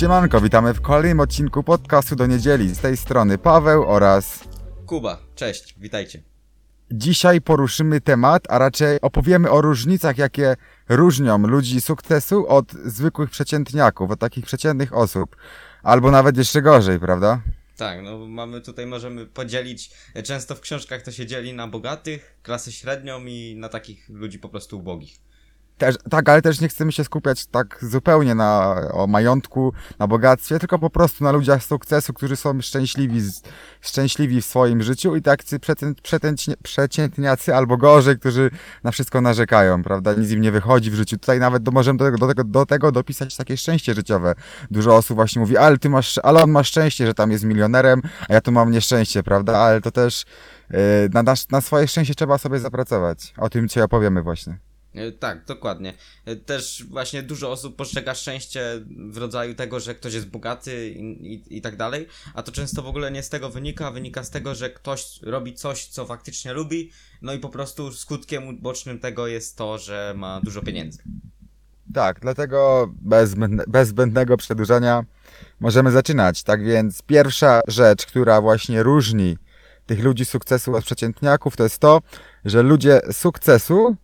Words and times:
Siemanko, 0.00 0.40
witamy 0.40 0.74
w 0.74 0.80
kolejnym 0.80 1.20
odcinku 1.20 1.62
podcastu 1.62 2.16
do 2.16 2.26
niedzieli. 2.26 2.74
Z 2.74 2.78
tej 2.78 2.96
strony 2.96 3.38
Paweł 3.38 3.84
oraz 3.88 4.44
Kuba, 4.86 5.18
cześć, 5.34 5.74
witajcie. 5.78 6.22
dzisiaj 6.90 7.40
poruszymy 7.40 8.00
temat, 8.00 8.42
a 8.48 8.58
raczej 8.58 9.00
opowiemy 9.00 9.50
o 9.50 9.60
różnicach, 9.60 10.18
jakie 10.18 10.56
różnią 10.88 11.38
ludzi 11.38 11.80
sukcesu 11.80 12.48
od 12.48 12.72
zwykłych 12.72 13.30
przeciętniaków, 13.30 14.10
od 14.10 14.20
takich 14.20 14.44
przeciętnych 14.44 14.96
osób. 14.96 15.36
Albo 15.82 16.10
nawet 16.10 16.36
jeszcze 16.36 16.62
gorzej, 16.62 17.00
prawda? 17.00 17.40
Tak, 17.76 18.02
no 18.02 18.18
mamy 18.18 18.60
tutaj, 18.60 18.86
możemy 18.86 19.26
podzielić, 19.26 19.90
często 20.24 20.54
w 20.54 20.60
książkach 20.60 21.02
to 21.02 21.12
się 21.12 21.26
dzieli 21.26 21.52
na 21.52 21.68
bogatych, 21.68 22.36
klasę 22.42 22.72
średnią 22.72 23.24
i 23.24 23.56
na 23.58 23.68
takich 23.68 24.08
ludzi 24.08 24.38
po 24.38 24.48
prostu 24.48 24.78
ubogich. 24.78 25.25
Też, 25.78 25.96
tak, 26.10 26.28
ale 26.28 26.42
też 26.42 26.60
nie 26.60 26.68
chcemy 26.68 26.92
się 26.92 27.04
skupiać 27.04 27.46
tak 27.46 27.78
zupełnie 27.82 28.34
na 28.34 28.76
o 28.92 29.06
majątku, 29.06 29.72
na 29.98 30.06
bogactwie, 30.06 30.58
tylko 30.58 30.78
po 30.78 30.90
prostu 30.90 31.24
na 31.24 31.32
ludziach 31.32 31.64
sukcesu, 31.64 32.12
którzy 32.12 32.36
są 32.36 32.60
szczęśliwi, 32.60 33.20
szczęśliwi 33.80 34.42
w 34.42 34.44
swoim 34.44 34.82
życiu 34.82 35.16
i 35.16 35.22
tacy 35.22 35.58
przecię- 35.58 36.54
przeciętniacy 36.62 37.54
albo 37.54 37.76
gorzej, 37.76 38.18
którzy 38.18 38.50
na 38.84 38.90
wszystko 38.90 39.20
narzekają, 39.20 39.82
prawda? 39.82 40.12
Nic 40.12 40.30
im 40.30 40.40
nie 40.40 40.52
wychodzi 40.52 40.90
w 40.90 40.94
życiu. 40.94 41.18
Tutaj 41.18 41.40
nawet 41.40 41.62
do, 41.62 41.70
możemy 41.70 41.98
do 41.98 42.04
tego, 42.04 42.18
do, 42.18 42.26
tego, 42.26 42.44
do 42.44 42.66
tego 42.66 42.92
dopisać 42.92 43.36
takie 43.36 43.56
szczęście 43.56 43.94
życiowe. 43.94 44.34
Dużo 44.70 44.96
osób 44.96 45.14
właśnie 45.14 45.40
mówi, 45.40 45.56
ale 45.56 45.78
ty 45.78 45.90
masz, 45.90 46.18
ale 46.22 46.42
on 46.42 46.50
ma 46.50 46.64
szczęście, 46.64 47.06
że 47.06 47.14
tam 47.14 47.30
jest 47.30 47.44
milionerem, 47.44 48.02
a 48.28 48.34
ja 48.34 48.40
tu 48.40 48.52
mam 48.52 48.70
nieszczęście, 48.70 49.22
prawda? 49.22 49.58
Ale 49.58 49.80
to 49.80 49.90
też 49.90 50.24
yy, 50.70 50.78
na, 51.12 51.34
na, 51.50 51.60
swoje 51.60 51.88
szczęście 51.88 52.14
trzeba 52.14 52.38
sobie 52.38 52.58
zapracować. 52.58 53.34
O 53.36 53.48
tym 53.48 53.68
dzisiaj 53.68 53.84
opowiemy 53.84 54.22
właśnie. 54.22 54.58
E, 54.96 55.12
Tak, 55.12 55.44
dokładnie. 55.44 55.94
E, 56.24 56.36
Też 56.36 56.84
właśnie 56.90 57.22
dużo 57.22 57.50
osób 57.50 57.76
postrzega 57.76 58.14
szczęście 58.14 58.62
w 59.10 59.16
rodzaju 59.16 59.54
tego, 59.54 59.80
że 59.80 59.94
ktoś 59.94 60.14
jest 60.14 60.28
bogaty 60.28 60.90
i, 60.90 61.34
i, 61.34 61.56
i 61.56 61.60
tak 61.60 61.76
dalej, 61.76 62.06
a 62.34 62.42
to 62.42 62.52
często 62.52 62.82
w 62.82 62.86
ogóle 62.86 63.10
nie 63.10 63.22
z 63.22 63.28
tego 63.28 63.50
wynika, 63.50 63.90
wynika 63.90 64.24
z 64.24 64.30
tego, 64.30 64.54
że 64.54 64.70
ktoś 64.70 65.18
robi 65.22 65.54
coś, 65.54 65.86
co 65.86 66.06
faktycznie 66.06 66.52
lubi, 66.52 66.90
no 67.22 67.32
i 67.32 67.38
po 67.38 67.48
prostu 67.48 67.92
skutkiem 67.92 68.48
ubocznym 68.48 68.98
tego 68.98 69.26
jest 69.26 69.56
to, 69.56 69.78
że 69.78 70.14
ma 70.16 70.40
dużo 70.40 70.62
pieniędzy. 70.62 71.02
Tak, 71.94 72.20
dlatego 72.20 72.88
bez, 73.02 73.34
bez 73.68 73.88
zbędnego 73.88 74.36
przedłużania 74.36 75.04
możemy 75.60 75.90
zaczynać. 75.90 76.42
Tak 76.42 76.64
więc 76.64 77.02
pierwsza 77.02 77.60
rzecz, 77.68 78.06
która 78.06 78.40
właśnie 78.40 78.82
różni 78.82 79.38
tych 79.86 80.04
ludzi 80.04 80.24
sukcesu 80.24 80.74
od 80.74 80.84
przeciętniaków, 80.84 81.56
to 81.56 81.62
jest 81.62 81.78
to, 81.78 82.00
że 82.44 82.62
ludzie 82.62 83.00
sukcesu 83.12 83.96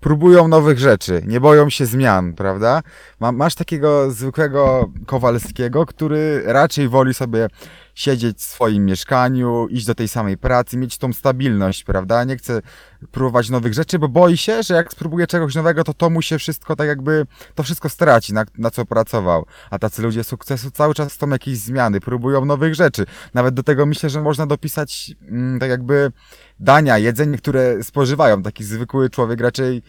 próbują 0.00 0.48
nowych 0.48 0.78
rzeczy, 0.78 1.22
nie 1.26 1.40
boją 1.40 1.70
się 1.70 1.86
zmian, 1.86 2.32
prawda? 2.32 2.82
Ma, 3.20 3.32
masz 3.32 3.54
takiego 3.54 4.10
zwykłego 4.10 4.90
Kowalskiego, 5.06 5.86
który 5.86 6.42
raczej 6.44 6.88
woli 6.88 7.14
sobie 7.14 7.48
siedzieć 7.96 8.38
w 8.38 8.42
swoim 8.42 8.84
mieszkaniu, 8.84 9.68
iść 9.68 9.86
do 9.86 9.94
tej 9.94 10.08
samej 10.08 10.38
pracy, 10.38 10.76
mieć 10.76 10.98
tą 10.98 11.12
stabilność, 11.12 11.84
prawda? 11.84 12.24
Nie 12.24 12.36
chce 12.36 12.62
próbować 13.10 13.50
nowych 13.50 13.74
rzeczy, 13.74 13.98
bo 13.98 14.08
boi 14.08 14.36
się, 14.36 14.62
że 14.62 14.74
jak 14.74 14.92
spróbuje 14.92 15.26
czegoś 15.26 15.54
nowego, 15.54 15.84
to 15.84 15.94
to 15.94 16.10
mu 16.10 16.22
się 16.22 16.38
wszystko 16.38 16.76
tak 16.76 16.88
jakby, 16.88 17.26
to 17.54 17.62
wszystko 17.62 17.88
straci, 17.88 18.34
na, 18.34 18.44
na 18.58 18.70
co 18.70 18.84
pracował. 18.84 19.46
A 19.70 19.78
tacy 19.78 20.02
ludzie 20.02 20.24
sukcesu 20.24 20.70
cały 20.70 20.94
czas 20.94 21.14
chcą 21.14 21.28
jakieś 21.28 21.58
zmiany, 21.58 22.00
próbują 22.00 22.44
nowych 22.44 22.74
rzeczy. 22.74 23.06
Nawet 23.34 23.54
do 23.54 23.62
tego 23.62 23.86
myślę, 23.86 24.10
że 24.10 24.20
można 24.22 24.46
dopisać 24.46 25.14
mm, 25.28 25.60
tak 25.60 25.70
jakby 25.70 26.12
dania, 26.60 26.98
jedzenie, 26.98 27.38
które 27.38 27.84
spożywają. 27.84 28.42
Taki 28.42 28.64
zwykły 28.64 29.10
człowiek 29.10 29.40
raczej 29.40 29.82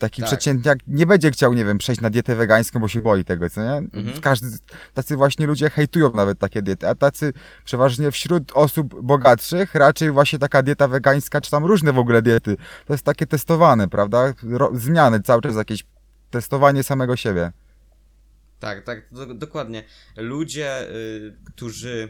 taki 0.00 0.22
Tak. 0.22 0.28
przeciętniak 0.30 0.78
nie 0.86 1.06
będzie 1.06 1.30
chciał, 1.30 1.54
nie 1.54 1.64
wiem, 1.64 1.78
przejść 1.78 2.00
na 2.00 2.10
dietę 2.10 2.36
wegańską, 2.36 2.80
bo 2.80 2.88
się 2.88 3.00
boi 3.00 3.24
tego, 3.24 3.50
co 3.50 3.62
nie? 3.62 3.72
Mhm. 3.72 4.20
Każdy, 4.20 4.58
tacy 4.94 5.16
właśnie 5.16 5.46
ludzie 5.46 5.70
hejtują 5.70 6.12
nawet 6.12 6.38
takie 6.38 6.62
diety, 6.62 6.88
a 6.88 6.94
tacy 6.94 7.32
przeważnie 7.64 8.10
wśród 8.10 8.52
osób 8.54 9.02
bogatszych 9.02 9.74
raczej 9.74 10.10
właśnie 10.10 10.38
taka 10.38 10.62
dieta 10.62 10.88
wegańska, 10.88 11.40
czy 11.40 11.50
tam 11.50 11.64
różne 11.64 11.92
w 11.92 11.98
ogóle 11.98 12.22
diety, 12.22 12.56
to 12.86 12.94
jest 12.94 13.04
takie 13.04 13.26
testowane, 13.26 13.88
prawda? 13.88 14.34
Ro, 14.42 14.70
zmiany 14.74 15.20
cały 15.20 15.42
czas 15.42 15.56
jakieś 15.56 15.84
testowanie 16.30 16.82
samego 16.82 17.16
siebie. 17.16 17.52
Tak, 18.60 18.84
tak, 18.84 19.02
do, 19.12 19.34
dokładnie. 19.34 19.84
Ludzie, 20.16 20.90
y, 20.90 21.36
którzy 21.44 22.08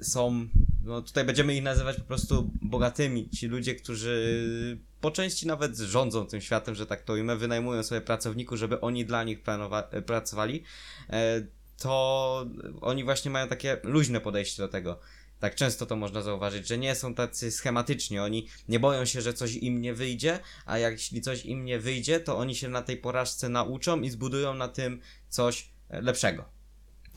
są, 0.00 0.48
no 0.84 1.02
tutaj 1.02 1.24
będziemy 1.24 1.54
ich 1.54 1.62
nazywać 1.62 1.96
po 1.96 2.04
prostu 2.04 2.50
bogatymi. 2.62 3.30
Ci 3.30 3.46
ludzie, 3.46 3.74
którzy 3.74 4.78
po 5.00 5.10
części 5.10 5.46
nawet 5.46 5.76
rządzą 5.76 6.26
tym 6.26 6.40
światem, 6.40 6.74
że 6.74 6.86
tak 6.86 7.02
to 7.02 7.12
ujmę, 7.12 7.36
wynajmują 7.36 7.82
sobie 7.82 8.00
pracowników, 8.00 8.58
żeby 8.58 8.80
oni 8.80 9.04
dla 9.04 9.24
nich 9.24 9.42
planowa- 9.42 9.84
e, 9.90 10.02
pracowali, 10.02 10.62
e, 11.10 11.42
to 11.78 12.46
oni 12.80 13.04
właśnie 13.04 13.30
mają 13.30 13.48
takie 13.48 13.80
luźne 13.82 14.20
podejście 14.20 14.62
do 14.62 14.68
tego. 14.68 14.98
Tak 15.40 15.54
często 15.54 15.86
to 15.86 15.96
można 15.96 16.22
zauważyć, 16.22 16.68
że 16.68 16.78
nie 16.78 16.94
są 16.94 17.14
tacy 17.14 17.50
schematyczni. 17.50 18.18
Oni 18.18 18.48
nie 18.68 18.80
boją 18.80 19.04
się, 19.04 19.20
że 19.20 19.34
coś 19.34 19.54
im 19.54 19.80
nie 19.80 19.94
wyjdzie, 19.94 20.38
a 20.66 20.78
jeśli 20.78 21.20
coś 21.20 21.44
im 21.44 21.64
nie 21.64 21.78
wyjdzie, 21.78 22.20
to 22.20 22.38
oni 22.38 22.54
się 22.54 22.68
na 22.68 22.82
tej 22.82 22.96
porażce 22.96 23.48
nauczą 23.48 24.00
i 24.00 24.10
zbudują 24.10 24.54
na 24.54 24.68
tym 24.68 25.00
coś 25.28 25.70
e, 25.88 26.00
lepszego. 26.00 26.57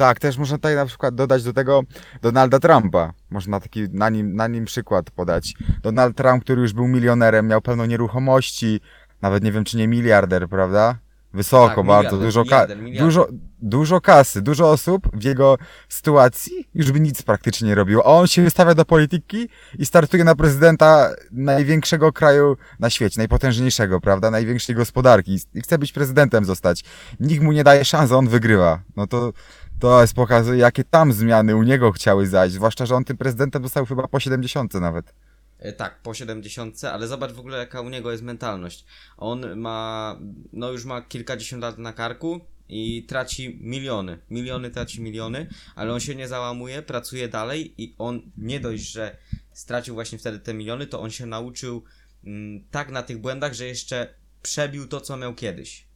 Tak, 0.01 0.19
też 0.19 0.37
można 0.37 0.57
tutaj 0.57 0.75
na 0.75 0.85
przykład 0.85 1.15
dodać 1.15 1.43
do 1.43 1.53
tego 1.53 1.81
Donalda 2.21 2.59
Trumpa. 2.59 3.13
Można 3.29 3.59
taki 3.59 3.89
na 3.89 4.09
nim, 4.09 4.35
na 4.35 4.47
nim 4.47 4.65
przykład 4.65 5.11
podać. 5.11 5.53
Donald 5.83 6.17
Trump, 6.17 6.43
który 6.43 6.61
już 6.61 6.73
był 6.73 6.87
milionerem, 6.87 7.47
miał 7.47 7.61
pełno 7.61 7.85
nieruchomości, 7.85 8.81
nawet 9.21 9.43
nie 9.43 9.51
wiem 9.51 9.63
czy 9.63 9.77
nie 9.77 9.87
miliarder, 9.87 10.49
prawda? 10.49 10.97
Wysoko 11.33 11.75
Tak, 11.75 11.85
bardzo, 11.85 12.15
miliarder, 12.15 12.19
dużo, 12.27 12.43
miliarder, 12.43 12.77
miliarder. 12.77 13.05
dużo, 13.05 13.27
dużo 13.61 14.01
kasy, 14.01 14.41
dużo 14.41 14.71
osób 14.71 15.07
w 15.13 15.23
jego 15.23 15.57
sytuacji 15.89 16.69
już 16.75 16.91
by 16.91 16.99
nic 16.99 17.21
praktycznie 17.21 17.67
nie 17.67 17.75
robiło. 17.75 18.05
A 18.05 18.09
on 18.09 18.27
się 18.27 18.41
wystawia 18.41 18.73
do 18.75 18.85
polityki 18.85 19.49
i 19.79 19.85
startuje 19.85 20.23
na 20.23 20.35
prezydenta 20.35 21.09
największego 21.31 22.13
kraju 22.13 22.57
na 22.79 22.89
świecie, 22.89 23.15
najpotężniejszego, 23.17 23.99
prawda? 24.01 24.31
Największej 24.31 24.75
gospodarki 24.75 25.39
i 25.53 25.61
chce 25.61 25.77
być 25.77 25.91
prezydentem 25.91 26.45
zostać. 26.45 26.83
Nikt 27.19 27.43
mu 27.43 27.51
nie 27.51 27.63
daje 27.63 27.85
szans, 27.85 28.11
a 28.11 28.15
on 28.15 28.27
wygrywa. 28.27 28.79
No 28.95 29.07
to, 29.07 29.33
to 29.81 30.01
jest 30.01 30.13
pokazuje, 30.13 30.59
jakie 30.59 30.83
tam 30.83 31.13
zmiany 31.13 31.55
u 31.55 31.63
niego 31.63 31.91
chciały 31.91 32.27
zajść. 32.27 32.55
Zwłaszcza, 32.55 32.85
że 32.85 32.95
on 32.95 33.05
tym 33.05 33.17
prezydentem 33.17 33.63
został 33.63 33.85
chyba 33.85 34.07
po 34.07 34.19
70 34.19 34.73
nawet. 34.73 35.13
E, 35.59 35.73
Tak, 35.73 36.01
po 36.01 36.13
70, 36.13 36.83
ale 36.83 37.07
zobacz 37.07 37.31
w 37.31 37.39
ogóle 37.39 37.57
jaka 37.57 37.81
u 37.81 37.89
niego 37.89 38.11
jest 38.11 38.23
mentalność. 38.23 38.85
On 39.17 39.59
ma, 39.59 40.19
no 40.53 40.71
już 40.71 40.85
ma 40.85 41.01
kilkadziesiąt 41.01 41.61
lat 41.63 41.77
na 41.77 41.93
karku 41.93 42.41
i 42.69 43.05
traci 43.07 43.59
miliony. 43.61 44.19
Miliony 44.29 44.71
traci 44.71 45.01
miliony, 45.01 45.47
ale 45.75 45.93
on 45.93 45.99
się 45.99 46.15
nie 46.15 46.27
załamuje, 46.27 46.81
pracuje 46.81 47.27
dalej 47.27 47.73
i 47.77 47.95
on 47.97 48.21
nie 48.37 48.59
dość, 48.59 48.91
że 48.91 49.17
stracił 49.53 49.93
właśnie 49.93 50.17
wtedy 50.17 50.39
te 50.39 50.53
miliony, 50.53 50.87
to 50.87 51.01
on 51.01 51.11
się 51.11 51.25
nauczył 51.25 51.83
mm, 52.23 52.63
tak 52.71 52.91
na 52.91 53.03
tych 53.03 53.17
błędach, 53.17 53.53
że 53.53 53.65
jeszcze 53.65 54.13
przebił 54.41 54.87
to, 54.87 55.01
co 55.01 55.17
miał 55.17 55.33
kiedyś. 55.33 55.87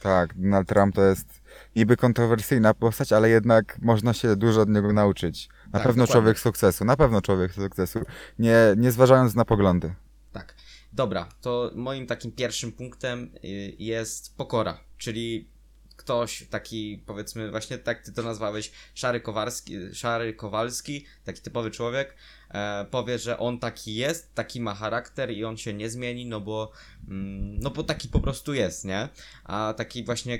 Tak, 0.00 0.34
Donald 0.34 0.68
Trump 0.68 0.94
to 0.94 1.04
jest 1.04 1.37
niby 1.76 1.96
kontrowersyjna 1.96 2.74
postać, 2.74 3.12
ale 3.12 3.30
jednak 3.30 3.78
można 3.82 4.14
się 4.14 4.36
dużo 4.36 4.60
od 4.60 4.68
niego 4.68 4.92
nauczyć. 4.92 5.48
Na 5.48 5.72
Tak, 5.72 5.82
pewno 5.82 6.04
dokładnie. 6.04 6.12
człowiek 6.12 6.38
sukcesu, 6.38 6.84
na 6.84 6.96
pewno 6.96 7.22
człowiek 7.22 7.52
sukcesu, 7.54 8.00
nie, 8.38 8.56
nie 8.76 8.92
zważając 8.92 9.34
na 9.34 9.44
poglądy. 9.44 9.94
Tak. 10.32 10.54
Dobra, 10.92 11.28
to 11.40 11.70
moim 11.74 12.06
takim 12.06 12.32
pierwszym 12.32 12.72
punktem 12.72 13.30
y, 13.44 13.48
jest 13.78 14.36
pokora, 14.36 14.80
czyli 14.98 15.48
ktoś 15.96 16.46
taki, 16.50 17.02
powiedzmy, 17.06 17.50
właśnie 17.50 17.78
tak 17.78 18.02
ty 18.02 18.12
to 18.12 18.22
nazwałeś, 18.22 18.72
szary 18.94 19.20
Kowalski, 19.20 19.74
szary 19.92 20.34
Kowalski 20.34 21.06
taki 21.24 21.42
typowy 21.42 21.70
człowiek, 21.70 22.14
e, 22.50 22.86
powie, 22.90 23.18
że 23.18 23.38
on 23.38 23.58
taki 23.58 23.94
jest, 23.94 24.34
taki 24.34 24.60
ma 24.60 24.74
charakter 24.74 25.30
i 25.30 25.44
on 25.44 25.56
się 25.56 25.74
nie 25.74 25.90
zmieni, 25.90 26.26
no 26.26 26.40
bo, 26.40 26.72
mm, 27.08 27.58
no 27.60 27.70
bo 27.70 27.82
taki 27.82 28.08
po 28.08 28.20
prostu 28.20 28.54
jest, 28.54 28.84
nie? 28.84 29.08
A 29.44 29.74
taki 29.76 30.04
właśnie 30.04 30.38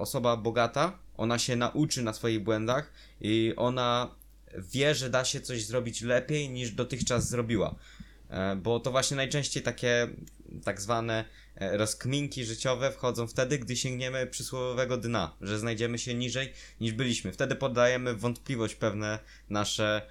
osoba 0.00 0.36
bogata, 0.36 0.98
ona 1.16 1.38
się 1.38 1.56
nauczy 1.56 2.02
na 2.02 2.12
swoich 2.12 2.42
błędach 2.42 2.92
i 3.20 3.54
ona 3.56 4.14
wie, 4.58 4.94
że 4.94 5.10
da 5.10 5.24
się 5.24 5.40
coś 5.40 5.64
zrobić 5.64 6.02
lepiej 6.02 6.50
niż 6.50 6.70
dotychczas 6.70 7.28
zrobiła. 7.28 7.74
E, 8.30 8.56
Bo 8.56 8.80
to 8.80 8.90
właśnie 8.90 9.16
najczęściej 9.16 9.62
takie 9.62 10.08
tak 10.64 10.80
zwane 10.80 11.24
e, 11.54 11.76
rozkminki 11.76 12.44
życiowe 12.44 12.92
wchodzą 12.92 13.26
wtedy, 13.26 13.58
gdy 13.58 13.76
sięgniemy 13.76 14.26
przysłowiowego 14.26 14.96
dna, 14.96 15.36
że 15.40 15.58
znajdziemy 15.58 15.98
się 15.98 16.14
niżej 16.14 16.52
niż 16.80 16.92
byliśmy. 16.92 17.32
Wtedy 17.32 17.56
poddajemy 17.56 18.14
wątpliwość 18.14 18.74
pewne 18.74 19.18
nasze, 19.50 20.02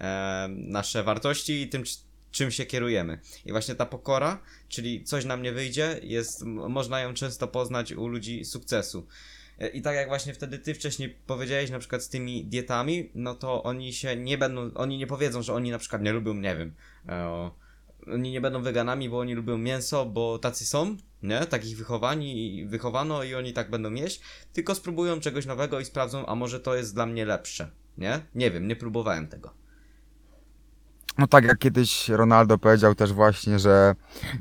e, 0.00 0.48
nasze 0.50 1.02
wartości 1.02 1.62
i 1.62 1.68
tym, 1.68 1.84
czym 2.30 2.50
się 2.50 2.66
kierujemy. 2.66 3.20
I 3.44 3.52
właśnie 3.52 3.74
ta 3.74 3.86
pokora, 3.86 4.42
czyli 4.68 5.04
coś 5.04 5.24
nam 5.24 5.42
nie 5.42 5.52
wyjdzie, 5.52 6.00
jest, 6.02 6.42
można 6.44 7.00
ją 7.00 7.14
często 7.14 7.48
poznać 7.48 7.92
u 7.92 8.06
ludzi 8.08 8.44
sukcesu. 8.44 9.06
E, 9.58 9.68
I 9.68 9.82
tak 9.82 9.96
jak 9.96 10.08
właśnie 10.08 10.34
wtedy 10.34 10.58
ty 10.58 10.74
wcześniej 10.74 11.16
powiedziałeś, 11.26 11.70
na 11.70 11.78
przykład 11.78 12.02
z 12.02 12.08
tymi 12.08 12.44
dietami, 12.44 13.10
no 13.14 13.34
to 13.34 13.62
oni 13.62 13.92
się 13.92 14.16
nie 14.16 14.38
będą, 14.38 14.70
oni 14.74 14.98
nie 14.98 15.06
powiedzą, 15.06 15.42
że 15.42 15.54
oni 15.54 15.70
na 15.70 15.78
przykład 15.78 16.02
nie 16.02 16.12
lubią, 16.12 16.34
nie 16.34 16.56
wiem, 16.56 16.74
e, 17.08 17.50
oni 18.12 18.32
nie 18.32 18.40
będą 18.40 18.62
weganami, 18.62 19.08
bo 19.08 19.18
oni 19.18 19.34
lubią 19.34 19.58
mięso, 19.58 20.06
bo 20.06 20.38
tacy 20.38 20.66
są, 20.66 20.96
nie? 21.22 21.46
Takich 21.46 21.76
wychowani 21.76 22.66
wychowano 22.66 23.22
i 23.22 23.34
oni 23.34 23.52
tak 23.52 23.70
będą 23.70 23.94
jeść, 23.94 24.20
tylko 24.52 24.74
spróbują 24.74 25.20
czegoś 25.20 25.46
nowego 25.46 25.80
i 25.80 25.84
sprawdzą, 25.84 26.26
a 26.26 26.34
może 26.34 26.60
to 26.60 26.74
jest 26.74 26.94
dla 26.94 27.06
mnie 27.06 27.24
lepsze, 27.24 27.70
nie? 27.98 28.20
Nie 28.34 28.50
wiem, 28.50 28.68
nie 28.68 28.76
próbowałem 28.76 29.28
tego. 29.28 29.54
No 31.18 31.26
tak 31.26 31.44
jak 31.44 31.58
kiedyś 31.58 32.08
Ronaldo 32.08 32.58
powiedział 32.58 32.94
też 32.94 33.12
właśnie, 33.12 33.58
że 33.58 33.94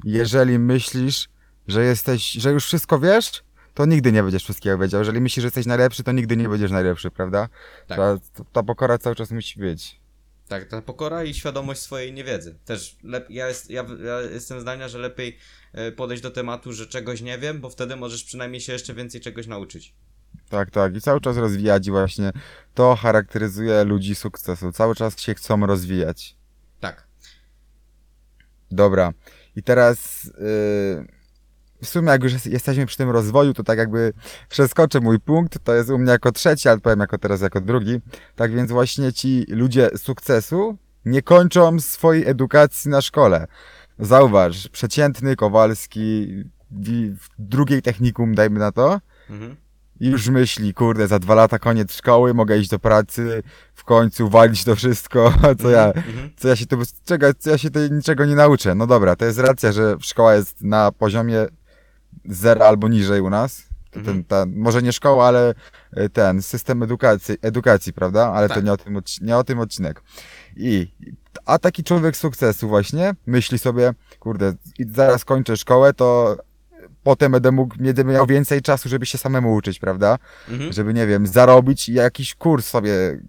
jeżeli 0.03 0.59
myślisz, 0.59 1.29
że 1.67 1.83
jesteś, 1.83 2.31
że 2.31 2.51
już 2.51 2.65
wszystko 2.65 2.99
wiesz, 2.99 3.43
to 3.77 3.85
nigdy 3.85 4.11
nie 4.11 4.23
będziesz 4.23 4.43
wszystkiego 4.43 4.77
wiedział. 4.77 5.01
Jeżeli 5.01 5.21
myślisz, 5.21 5.41
że 5.41 5.47
jesteś 5.47 5.65
najlepszy, 5.65 6.03
to 6.03 6.11
nigdy 6.11 6.37
nie 6.37 6.49
będziesz 6.49 6.71
najlepszy, 6.71 7.11
prawda? 7.11 7.49
Tak. 7.87 7.97
Ta, 7.97 8.17
ta 8.51 8.63
pokora 8.63 8.97
cały 8.97 9.15
czas 9.15 9.31
musi 9.31 9.59
być. 9.59 9.99
Tak, 10.47 10.65
ta 10.65 10.81
pokora 10.81 11.23
i 11.23 11.33
świadomość 11.33 11.81
swojej 11.81 12.13
niewiedzy. 12.13 12.55
Też 12.65 12.97
lep- 13.03 13.25
ja, 13.29 13.47
jest, 13.47 13.69
ja, 13.69 13.85
ja 14.05 14.21
jestem 14.21 14.61
zdania, 14.61 14.87
że 14.87 14.97
lepiej 14.97 15.37
e, 15.73 15.91
podejść 15.91 16.23
do 16.23 16.31
tematu, 16.31 16.73
że 16.73 16.87
czegoś 16.87 17.21
nie 17.21 17.37
wiem, 17.37 17.61
bo 17.61 17.69
wtedy 17.69 17.95
możesz 17.95 18.23
przynajmniej 18.23 18.61
się 18.61 18.73
jeszcze 18.73 18.93
więcej 18.93 19.21
czegoś 19.21 19.47
nauczyć. 19.47 19.95
Tak, 20.49 20.71
tak. 20.71 20.95
I 20.95 21.01
cały 21.01 21.21
czas 21.21 21.37
rozwijać 21.37 21.87
i 21.87 21.91
właśnie 21.91 22.31
to 22.73 22.95
charakteryzuje 22.95 23.83
ludzi 23.83 24.15
sukcesu. 24.15 24.71
Cały 24.71 24.95
czas 24.95 25.19
się 25.19 25.35
chcą 25.35 25.65
rozwijać. 25.65 26.35
Tak. 26.79 27.07
Dobra. 28.71 29.13
I 29.55 29.63
teraz 29.63 30.23
yy, 30.23 31.16
w 31.81 31.87
sumie 31.87 32.09
jak 32.11 32.23
już 32.23 32.33
jest- 32.33 32.45
jesteśmy 32.45 32.85
przy 32.85 32.97
tym 32.97 33.09
rozwoju, 33.09 33.53
to 33.53 33.63
tak 33.63 33.77
jakby 33.77 34.13
przeskoczę 34.49 34.99
mój 34.99 35.19
punkt, 35.19 35.59
to 35.63 35.75
jest 35.75 35.89
u 35.89 35.97
mnie 35.97 36.11
jako 36.11 36.31
trzeci, 36.31 36.69
ale 36.69 36.79
powiem 36.79 36.99
jako 36.99 37.17
teraz 37.17 37.41
jako 37.41 37.61
drugi. 37.61 37.99
Tak 38.35 38.51
więc 38.55 38.71
właśnie 38.71 39.13
ci 39.13 39.45
ludzie 39.49 39.89
sukcesu 39.97 40.77
nie 41.05 41.21
swojej 41.79 42.27
edukacji 42.27 42.91
na 42.91 43.01
szkole. 43.01 43.47
Zauważ, 43.99 44.67
przeciętny 44.69 45.35
Kowalski 45.35 46.27
w 47.19 47.27
drugiej 47.39 47.81
technikum, 47.81 48.35
dajmy 48.35 48.59
na 48.59 48.71
to, 48.71 48.99
Mhm. 49.29 49.55
i 49.99 50.07
już 50.09 50.29
myśli, 50.29 50.73
kurde, 50.73 51.07
za 51.07 51.19
dwa 51.19 51.35
lata 51.35 51.59
koniec 51.59 51.93
szkoły, 51.93 52.33
mogę 52.33 52.57
iść 52.57 52.69
do 52.69 52.79
pracy, 52.79 53.43
w 53.73 53.83
końcu 53.83 54.29
walić 54.29 54.63
to 54.63 54.75
wszystko, 54.75 55.33
co 55.61 55.69
ja, 55.69 55.85
Mhm. 55.85 56.29
co 56.37 56.47
ja 56.47 56.55
się 56.55 56.65
tu, 56.65 56.77
czego, 57.05 57.27
co 57.39 57.49
ja 57.49 57.57
się 57.57 57.69
tutaj 57.69 57.91
niczego 57.91 58.25
nie 58.25 58.35
nauczę. 58.35 58.75
No 58.75 58.87
dobra, 58.87 59.15
to 59.15 59.25
jest 59.25 59.39
racja, 59.39 59.71
że 59.71 59.95
szkoła 60.01 60.35
jest 60.35 60.61
na 60.63 60.91
poziomie 60.91 61.45
zera 62.25 62.65
albo 62.65 62.87
niżej 62.87 63.21
u 63.21 63.29
nas. 63.29 63.63
To 63.91 63.99
Mhm. 63.99 64.15
Ten, 64.15 64.23
ta, 64.23 64.45
może 64.59 64.81
nie 64.81 64.91
szkoła, 64.91 65.27
ale 65.27 65.53
e, 65.93 66.09
ten 66.09 66.41
system 66.41 66.83
edukacji, 66.83 67.37
edukacji 67.41 67.93
prawda? 67.93 68.33
Ale 68.33 68.47
to 68.47 68.55
Tak. 68.55 68.63
nie 68.63 68.71
o, 68.73 68.77
tym, 68.77 69.01
nie 69.21 69.37
o 69.37 69.43
tym 69.43 69.59
odcinek. 69.59 70.03
I, 70.55 70.91
a 71.45 71.59
taki 71.59 71.83
człowiek 71.83 72.17
sukcesu 72.17 72.67
właśnie 72.67 73.13
myśli 73.25 73.59
sobie, 73.59 73.93
kurde, 74.19 74.53
zaraz 74.89 75.25
kończę 75.25 75.57
szkołę, 75.57 75.93
to 75.93 76.37
potem 77.03 77.31
będę 77.31 77.51
mógł, 77.51 77.75
będę 77.79 78.03
miał 78.03 78.25
więcej 78.25 78.61
czasu, 78.61 78.89
żeby 78.89 79.05
się 79.05 79.17
samemu 79.17 79.53
uczyć, 79.55 79.79
prawda? 79.79 80.17
Mhm. 80.49 80.73
żeby, 80.73 80.93
nie 80.93 81.07
wiem, 81.07 81.27
zarobić 81.27 81.89
i 81.89 81.93
jakiś 81.93 82.35
kurs 82.35 82.67
sobie 82.67 83.19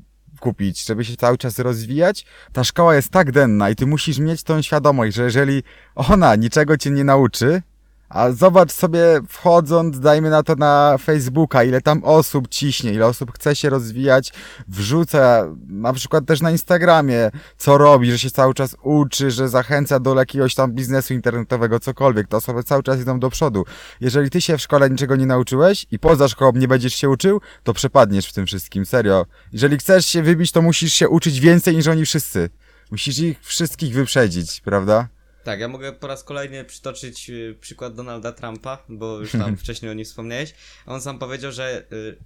kupić, 0.41 0.85
żeby 0.87 1.05
się 1.05 1.17
cały 1.17 1.39
czas 1.39 1.59
rozwijać. 1.59 2.27
Ta 2.53 2.65
szkoła 2.65 2.95
jest 2.95 3.09
tak 3.09 3.33
denna 3.33 3.71
i 3.71 3.77
ty 3.77 3.87
musisz 3.87 4.19
mieć 4.19 4.43
tą 4.43 4.63
świadomość, 4.63 5.17
że 5.17 5.23
jeżeli 5.25 5.63
ona 5.95 6.37
niczego 6.37 6.77
cię 6.77 6.91
nie 6.91 7.05
nauczy, 7.05 7.63
a 8.09 8.33
zobacz 8.33 8.73
sobie 8.73 9.21
wchodząc, 9.29 10.01
dajmy 10.01 10.31
na 10.31 10.43
to 10.43 10.55
na 10.55 10.99
Facebooka, 10.99 11.65
ile 11.65 11.81
tam 11.81 12.05
osób 12.05 12.49
ciśnie, 12.49 12.93
ile 12.93 13.07
osób 13.07 13.33
chce 13.33 13.57
się 13.57 13.71
rozwijać, 13.71 14.33
wrzuca 14.69 15.45
na 15.69 15.93
przykład 15.93 16.27
też 16.27 16.41
na 16.41 16.51
Instagramie, 16.51 17.31
co 17.59 17.79
robi, 17.79 18.11
że 18.11 18.19
się 18.19 18.31
cały 18.31 18.55
czas 18.55 18.77
uczy, 18.83 19.31
że 19.31 19.49
zachęca 19.49 20.01
do 20.01 20.15
jakiegoś 20.15 20.55
tam 20.55 20.73
biznesu 20.73 21.15
internetowego, 21.15 21.81
cokolwiek. 21.81 22.29
Te 22.29 22.37
osoby 22.37 22.63
cały 22.63 22.83
czas 22.83 23.01
idą 23.01 23.21
do 23.21 23.31
przodu. 23.31 23.65
Jeżeli 24.01 24.31
ty 24.31 24.41
się 24.41 24.59
w 24.59 24.63
szkole 24.63 24.91
niczego 24.91 25.17
nie 25.17 25.27
nauczyłeś 25.27 25.87
i 25.91 25.99
poza 25.99 26.29
szkołą 26.29 26.53
nie 26.55 26.69
będziesz 26.69 26.95
się 26.95 27.09
uczył, 27.09 27.41
to 27.63 27.75
przepadniesz 27.75 28.27
w 28.27 28.33
tym 28.33 28.47
wszystkim, 28.47 28.87
serio. 28.87 29.27
Jeżeli 29.53 29.79
chcesz 29.79 30.07
się 30.07 30.23
wybić, 30.23 30.53
to 30.53 30.63
musisz 30.63 30.93
się 30.93 31.09
uczyć 31.09 31.41
więcej 31.41 31.77
niż 31.77 31.87
oni 31.87 32.07
wszyscy. 32.07 32.51
Musisz 32.91 33.19
ich 33.19 33.39
wszystkich 33.43 33.95
wyprzedzić, 33.95 34.61
prawda? 34.61 35.09
Tak, 35.45 35.61
ja 35.61 35.69
mogę 35.69 35.93
po 35.93 36.07
raz 36.07 36.25
kolejny 36.25 36.65
przytoczyć 36.65 37.31
y, 37.31 37.57
przykład 37.61 37.95
Donalda 37.95 38.33
Trumpa, 38.33 38.85
bo 38.89 39.19
już 39.19 39.33
tam 39.33 39.57
wcześniej 39.63 39.91
o 39.91 39.95
nim 39.95 40.05
wspomniałeś. 40.05 40.55
On 40.87 41.01
sam 41.01 41.19
powiedział, 41.19 41.53
że 41.53 41.85
y, 41.93 42.17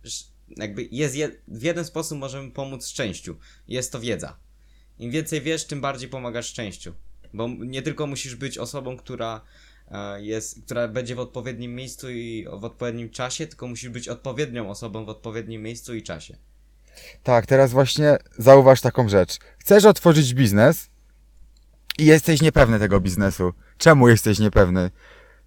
jakby 0.56 0.88
jest 0.90 1.14
je, 1.14 1.30
w 1.48 1.62
jeden 1.62 1.84
sposób 1.84 2.18
możemy 2.18 2.50
pomóc 2.50 2.86
szczęściu. 2.86 3.36
Jest 3.68 3.92
to 3.92 4.00
wiedza. 4.00 4.36
Im 4.98 5.10
więcej 5.10 5.40
wiesz, 5.40 5.64
tym 5.64 5.80
bardziej 5.80 6.08
pomagasz 6.08 6.46
szczęściu. 6.46 6.94
Bo 7.34 7.48
nie 7.48 7.82
tylko 7.82 8.06
musisz 8.06 8.34
być 8.34 8.58
osobą, 8.58 8.96
która 8.96 9.40
e, 9.90 10.22
jest, 10.22 10.64
która 10.64 10.88
będzie 10.88 11.14
w 11.14 11.20
odpowiednim 11.20 11.74
miejscu 11.74 12.10
i 12.10 12.46
w 12.60 12.64
odpowiednim 12.64 13.10
czasie, 13.10 13.46
tylko 13.46 13.68
musisz 13.68 13.90
być 13.90 14.08
odpowiednią 14.08 14.70
osobą 14.70 15.04
w 15.04 15.08
odpowiednim 15.08 15.62
miejscu 15.62 15.94
i 15.94 16.02
czasie. 16.02 16.36
Tak, 17.22 17.46
teraz 17.46 17.72
właśnie 17.72 18.18
zauważ 18.38 18.80
taką 18.80 19.08
rzecz. 19.08 19.38
Chcesz 19.58 19.84
otworzyć 19.84 20.34
biznes 20.34 20.91
i 21.98 22.04
jesteś 22.04 22.42
niepewny 22.42 22.78
tego 22.78 23.00
biznesu. 23.00 23.52
Czemu 23.78 24.08
jesteś 24.08 24.38
niepewny? 24.38 24.90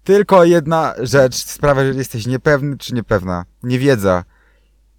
Tylko 0.04 0.44
jedna 0.44 0.94
rzecz 0.98 1.34
sprawia, 1.34 1.84
że 1.92 1.98
jesteś 1.98 2.26
niepewny 2.26 2.78
czy 2.78 2.94
niepewna. 2.94 3.44
Niewiedza. 3.62 4.24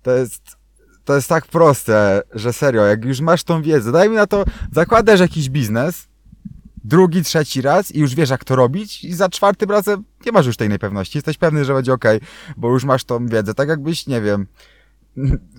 To 0.02 0.12
jest, 0.12 0.58
to 1.06 1.16
jest 1.16 1.30
tak 1.30 1.46
proste, 1.46 2.22
że 2.34 2.54
serio, 2.54 2.86
jak 2.86 3.06
już 3.06 3.20
masz 3.20 3.44
tą 3.44 3.62
wiedzę, 3.62 3.92
daj 3.92 4.10
mi 4.10 4.16
na 4.16 4.28
to, 4.28 4.46
zakładasz 4.72 5.20
jakiś 5.20 5.50
biznes, 5.50 6.08
drugi, 6.84 7.24
trzeci 7.24 7.62
raz 7.62 7.96
i 7.96 8.00
już 8.00 8.16
wiesz 8.16 8.30
jak 8.30 8.44
to 8.44 8.56
robić 8.56 9.04
i 9.04 9.14
za 9.14 9.30
czwartym 9.30 9.72
razem 9.72 10.04
nie 10.26 10.32
masz 10.32 10.46
już 10.46 10.58
tej 10.58 10.70
niepewności. 10.70 11.18
Jesteś 11.18 11.38
pewny, 11.38 11.66
że 11.66 11.74
będzie 11.74 11.94
ok, 11.94 12.06
bo 12.58 12.70
już 12.70 12.84
masz 12.84 13.04
tą 13.04 13.28
wiedzę. 13.28 13.54
Tak 13.54 13.70
jakbyś, 13.70 14.08
nie 14.08 14.22
wiem, 14.22 14.48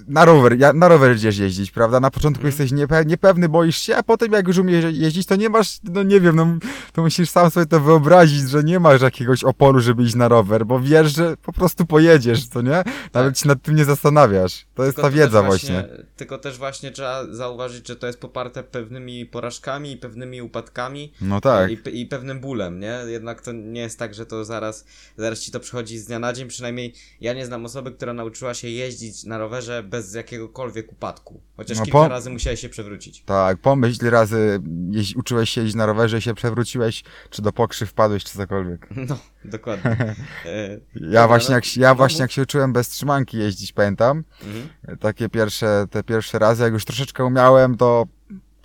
na 0.09 0.25
rower, 0.25 0.59
ja, 0.59 0.73
na 0.73 0.89
rower 0.89 1.17
idziesz 1.17 1.39
jeździć, 1.39 1.71
prawda? 1.71 2.01
Na 2.01 2.11
początku 2.11 2.39
Mhm. 2.41 2.47
jesteś 2.49 2.73
niepe, 2.73 3.05
niepewny, 3.05 3.49
boisz 3.49 3.79
się, 3.79 3.97
a 3.97 4.03
potem 4.03 4.33
jak 4.33 4.49
już 4.49 4.59
umiesz 4.59 4.85
jeździć, 4.93 5.27
to 5.27 5.37
nie 5.37 5.49
masz, 5.49 5.79
no 5.85 6.03
nie 6.03 6.21
wiem, 6.21 6.37
no 6.37 6.47
to 6.93 7.03
musisz 7.03 7.31
sam 7.31 7.51
sobie 7.51 7.67
to 7.67 7.81
wyobrazić, 7.81 8.51
że 8.51 8.65
nie 8.65 8.81
masz 8.81 9.01
jakiegoś 9.03 9.45
oporu, 9.45 9.81
żeby 9.81 10.03
iść 10.03 10.15
na 10.15 10.29
rower, 10.29 10.67
bo 10.67 10.81
wiesz, 10.81 11.17
że 11.17 11.37
po 11.37 11.53
prostu 11.53 11.87
pojedziesz, 11.87 12.47
co 12.49 12.63
nie? 12.63 12.83
Nawet 13.15 13.39
się 13.39 13.49
nad 13.49 13.63
tym 13.63 13.77
nie 13.77 13.85
zastanawiasz. 13.85 14.67
To 14.75 14.85
jest 14.85 14.97
ta 14.97 15.03
Tak. 15.03 15.11
to 15.13 15.17
wiedza 15.17 15.39
też 15.41 15.47
właśnie. 15.47 15.89
Tylko 16.17 16.39
też 16.39 16.59
właśnie 16.59 16.91
trzeba 16.91 17.35
zauważyć, 17.35 17.89
że 17.89 17.97
to 17.97 18.07
jest 18.07 18.21
poparte 18.21 18.63
pewnymi 18.63 19.27
porażkami 19.27 19.93
i 19.93 19.97
pewnymi 19.97 20.43
upadkami. 20.43 21.13
No 21.21 21.41
tak. 21.41 21.71
I, 21.71 22.01
I 22.01 22.07
pewnym 22.07 22.41
bólem, 22.41 22.81
nie? 22.81 22.99
Jednak 23.07 23.43
to 23.43 23.53
nie 23.53 23.81
jest 23.81 23.99
tak, 23.99 24.15
że 24.15 24.27
to 24.27 24.45
zaraz, 24.45 24.85
zaraz 25.17 25.41
ci 25.41 25.53
to 25.53 25.61
przychodzi 25.61 25.99
z 25.99 26.07
dnia 26.07 26.19
na 26.19 26.33
dzień. 26.33 26.49
Przynajmniej 26.49 26.95
ja 27.21 27.33
nie 27.35 27.47
znam 27.47 27.65
osoby, 27.65 27.93
która 27.93 28.13
nauczyła 28.13 28.55
się 28.55 28.69
jeździć 28.69 29.25
na 29.25 29.39
rowerze 29.39 29.48
bez 29.83 30.15
jakiegokolwiek 30.15 30.93
upadku. 30.93 31.41
Chociaż 31.57 31.79
No 31.79 31.85
kilka 31.85 31.99
po- 31.99 32.09
razy 32.09 32.31
musiałeś 32.31 32.61
się 32.61 32.69
przewrócić. 32.69 33.23
Tak, 33.23 33.59
pomyśl 33.59 34.01
ile 34.03 34.11
razy 34.11 34.61
jeździ, 34.91 35.17
uczyłeś 35.17 35.51
się 35.51 35.61
jeździć 35.61 35.77
na 35.77 35.87
rowerze 35.87 36.19
i 36.19 36.23
się 36.23 36.35
przewróciłeś, 36.35 37.05
czy 37.31 37.43
do 37.43 37.53
pokrzy 37.53 37.87
wpadłeś, 37.87 38.25
czy 38.25 38.33
cokolwiek. 38.39 38.89
No, 39.09 39.19
dokładnie. 39.45 39.91
E, 40.47 40.81
Ja 40.95 41.29
właśnie, 41.29 41.51
no, 41.51 41.55
jak, 41.57 41.65
się- 41.65 41.81
ja 41.81 41.89
no 41.89 41.95
właśnie 41.95 42.21
jak 42.21 42.31
się 42.33 42.43
uczyłem 42.43 42.73
bez 42.73 42.89
trzymanki 42.89 43.39
jeździć, 43.39 43.73
pamiętam, 43.73 44.25
mhm. 44.47 44.99
takie 44.99 45.29
pierwsze, 45.29 45.85
te 45.91 46.03
pierwsze 46.03 46.39
razy, 46.39 46.63
jak 46.63 46.73
już 46.73 46.85
troszeczkę 46.85 47.25
umiałem, 47.25 47.77
to 47.77 48.07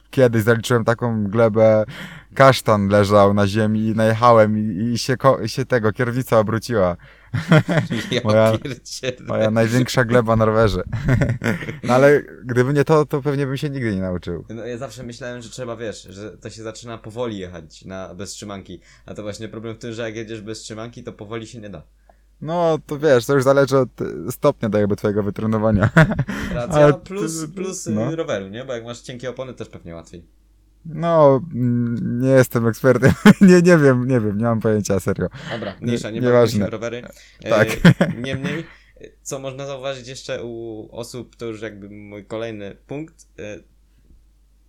kiedyś 0.10 0.44
zaliczyłem 0.44 0.84
taką 0.86 1.24
glebę, 1.28 1.86
kasztan 2.36 2.88
leżał 2.88 3.34
na 3.34 3.48
ziemi 3.48 3.80
i 3.88 3.96
najechałem 3.96 4.58
i, 4.58 4.94
i 4.94 4.98
się, 4.98 5.16
się 5.46 5.66
tego, 5.66 5.92
kierownica 5.92 6.40
obróciła. 6.40 6.98
Ja 8.12 8.22
Moja-. 8.22 8.58
Moja 9.28 9.52
największa 9.52 10.06
gleba 10.06 10.36
na 10.36 10.46
rowerze. 10.46 10.84
No 11.84 11.94
ale 11.94 12.24
gdyby 12.46 12.74
nie 12.74 12.84
to, 12.84 13.06
to 13.06 13.22
pewnie 13.22 13.48
bym 13.48 13.58
się 13.58 13.70
nigdy 13.70 13.96
nie 13.96 14.02
nauczył. 14.02 14.46
No, 14.50 14.66
ja 14.66 14.78
zawsze 14.78 15.04
myślałem, 15.04 15.42
że 15.42 15.50
trzeba, 15.50 15.76
wiesz, 15.76 16.04
że 16.04 16.38
to 16.38 16.50
się 16.50 16.64
zaczyna 16.64 16.98
powoli 16.98 17.38
jechać 17.38 17.86
na, 17.86 18.16
bez 18.16 18.32
trzymanki. 18.32 18.80
A 19.06 19.14
to 19.14 19.24
właśnie 19.24 19.48
problem 19.48 19.76
w 19.76 19.78
tym, 19.78 19.94
że 19.94 20.02
jak 20.02 20.16
jedziesz 20.16 20.42
bez 20.42 20.60
trzymanki, 20.60 21.04
to 21.04 21.14
powoli 21.14 21.48
się 21.48 21.60
nie 21.60 21.70
da. 21.70 21.84
No, 22.42 22.80
to 22.86 23.00
wiesz, 23.00 23.26
to 23.26 23.34
już 23.34 23.44
zależy 23.44 23.78
od 23.78 23.90
stopnia 24.30 24.70
do 24.70 24.78
jakby 24.78 24.96
twojego 24.96 25.24
wytrenowania. 25.24 25.90
Racja, 26.54 26.94
plus, 26.94 27.46
plus 27.56 27.86
no. 27.86 28.06
no. 28.06 28.16
roweru, 28.16 28.48
nie? 28.48 28.66
Bo 28.66 28.74
jak 28.74 28.86
masz 28.86 29.02
cienkie 29.02 29.30
opony, 29.30 29.54
też 29.54 29.70
pewnie 29.70 29.96
łatwiej. 29.96 30.26
No, 30.86 31.42
mm, 31.54 32.22
nie 32.22 32.30
jestem 32.30 32.68
ekspertem. 32.68 33.12
Nie, 33.42 33.62
nie 33.62 33.78
wiem, 33.78 34.08
nie 34.08 34.20
wiem, 34.20 34.38
nie 34.38 34.44
mam 34.44 34.60
pojęcia, 34.60 35.00
serio. 35.00 35.28
Dobra, 35.52 35.76
mniejsza, 35.82 36.10
nie, 36.10 36.20
Nie- 36.20 36.30
bawimy 36.30 36.70
rowery. 36.70 37.02
Tak. 37.50 37.68
E, 38.00 38.14
niemniej, 38.26 38.64
co 39.22 39.40
można 39.40 39.66
zauważyć 39.66 40.08
jeszcze 40.08 40.44
u 40.44 40.88
osób, 40.92 41.36
to 41.36 41.46
już 41.46 41.62
jakby 41.62 41.90
mój 41.90 42.26
kolejny 42.26 42.78
punkt, 42.88 43.28
e, 43.40 43.58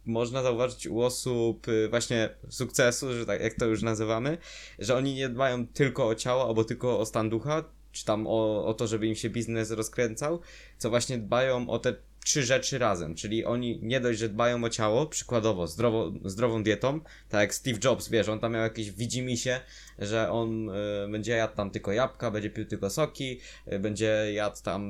można 0.04 0.42
zauważyć 0.42 0.86
u 0.86 1.00
osób 1.00 1.66
e, 1.68 1.88
właśnie 1.88 2.28
sukcesu, 2.48 3.14
że 3.14 3.26
tak 3.26 3.40
jak 3.40 3.54
to 3.54 3.66
już 3.66 3.82
nazywamy, 3.82 4.38
że 4.78 4.96
oni 4.96 5.14
nie 5.14 5.28
dbają 5.28 5.66
tylko 5.66 6.06
o 6.06 6.14
ciało, 6.14 6.46
albo 6.48 6.64
tylko 6.64 6.98
o 6.98 7.06
stan 7.06 7.30
ducha, 7.30 7.64
czy 7.92 8.04
tam 8.04 8.26
o, 8.26 8.66
o 8.66 8.74
to, 8.74 8.86
żeby 8.86 9.06
im 9.06 9.14
się 9.14 9.30
biznes 9.30 9.70
rozkręcał, 9.70 10.40
co 10.78 10.90
właśnie 10.90 11.18
dbają 11.18 11.68
o 11.68 11.78
te 11.78 11.94
trzy 12.24 12.42
rzeczy 12.42 12.78
razem, 12.78 13.14
czyli 13.14 13.44
oni 13.44 13.78
nie 13.82 14.00
dość, 14.00 14.18
że 14.18 14.28
dbają 14.28 14.64
o 14.64 14.70
ciało, 14.70 15.06
przykładowo 15.06 15.66
zdrowo, 15.66 16.12
zdrową 16.24 16.62
dietą, 16.62 17.00
tak 17.28 17.40
jak 17.40 17.54
Steve 17.54 17.78
Jobs, 17.84 18.08
wiesz, 18.08 18.28
on 18.28 18.40
tam 18.40 18.52
miał 18.52 18.62
jakieś 18.62 18.90
widzimisię, 18.90 19.60
że 19.98 20.30
on 20.30 20.68
y, 20.68 20.72
będzie 21.10 21.32
jadł 21.32 21.56
tam 21.56 21.70
tylko 21.70 21.92
jabłka, 21.92 22.30
będzie 22.30 22.50
pił 22.50 22.64
tylko 22.64 22.90
soki, 22.90 23.40
y, 23.72 23.78
będzie 23.78 24.32
jadł 24.32 24.56
tam, 24.62 24.82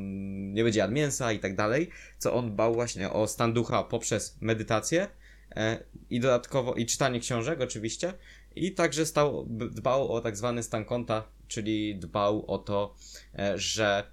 nie 0.52 0.64
będzie 0.64 0.80
jadł 0.80 0.92
mięsa 0.92 1.32
i 1.32 1.38
tak 1.38 1.56
dalej, 1.56 1.90
co 2.18 2.34
on 2.34 2.52
dbał 2.52 2.74
właśnie 2.74 3.10
o 3.10 3.26
stan 3.26 3.52
ducha 3.52 3.82
poprzez 3.82 4.38
medytację 4.40 5.08
e, 5.56 5.84
i 6.10 6.20
dodatkowo, 6.20 6.74
i 6.74 6.86
czytanie 6.86 7.20
książek 7.20 7.60
oczywiście, 7.60 8.12
i 8.56 8.72
także 8.72 9.06
stał, 9.06 9.46
dbał 9.48 10.12
o 10.12 10.20
tak 10.20 10.36
zwany 10.36 10.62
stan 10.62 10.84
konta, 10.84 11.28
czyli 11.48 11.96
dbał 11.96 12.44
o 12.46 12.58
to, 12.58 12.94
e, 13.38 13.58
że 13.58 14.04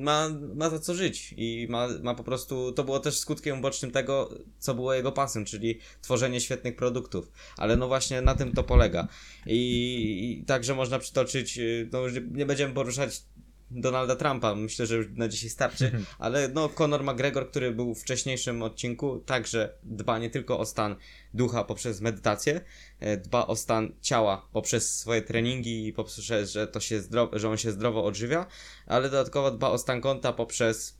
ma, 0.00 0.28
ma 0.54 0.70
za 0.70 0.78
co 0.78 0.94
żyć 0.94 1.34
i 1.36 1.66
ma, 1.70 1.88
ma 2.02 2.14
po 2.14 2.24
prostu, 2.24 2.72
to 2.72 2.84
było 2.84 3.00
też 3.00 3.18
skutkiem 3.18 3.58
ubocznym 3.58 3.90
tego, 3.90 4.30
co 4.58 4.74
było 4.74 4.94
jego 4.94 5.12
pasem, 5.12 5.44
czyli 5.44 5.78
tworzenie 6.02 6.40
świetnych 6.40 6.76
produktów, 6.76 7.32
ale 7.56 7.76
no 7.76 7.88
właśnie 7.88 8.22
na 8.22 8.34
tym 8.34 8.52
to 8.52 8.62
polega. 8.62 9.08
I, 9.46 10.40
i 10.40 10.44
także 10.44 10.74
można 10.74 10.98
przytoczyć, 10.98 11.58
y, 11.58 11.88
no 11.92 12.00
już 12.00 12.14
nie- 12.14 12.20
nie 12.20 12.46
będziemy 12.46 12.74
poruszać 12.74 13.22
Donalda 13.70 14.16
Trumpa, 14.16 14.54
myślę, 14.54 14.86
że 14.86 14.96
już 14.96 15.06
na 15.10 15.28
dzisiaj 15.28 15.50
starczy, 15.50 15.92
ale 16.18 16.48
no 16.48 16.68
Conor 16.68 17.04
McGregor, 17.04 17.50
który 17.50 17.72
był 17.72 17.94
w 17.94 18.00
wcześniejszym 18.00 18.62
odcinku, 18.62 19.18
także 19.18 19.72
dba 19.82 20.18
nie 20.18 20.30
tylko 20.30 20.58
o 20.58 20.66
stan 20.66 20.96
ducha 21.34 21.64
poprzez 21.64 22.00
medytację, 22.00 22.60
e, 23.00 23.16
dba 23.16 23.46
o 23.46 23.56
stan 23.56 23.92
ciała 24.00 24.48
poprzez 24.52 24.98
swoje 24.98 25.22
treningi 25.22 25.86
i 25.86 25.92
poprzez, 25.92 26.50
że, 26.50 26.66
to 26.66 26.80
się 26.80 27.00
zdro- 27.00 27.38
że 27.38 27.50
on 27.50 27.56
się 27.56 27.72
zdrowo 27.72 28.04
odżywia, 28.04 28.46
ale 28.86 29.10
dodatkowo 29.10 29.50
dba 29.50 29.70
o 29.70 29.78
stan 29.78 30.00
konta 30.00 30.32
poprzez, 30.32 30.98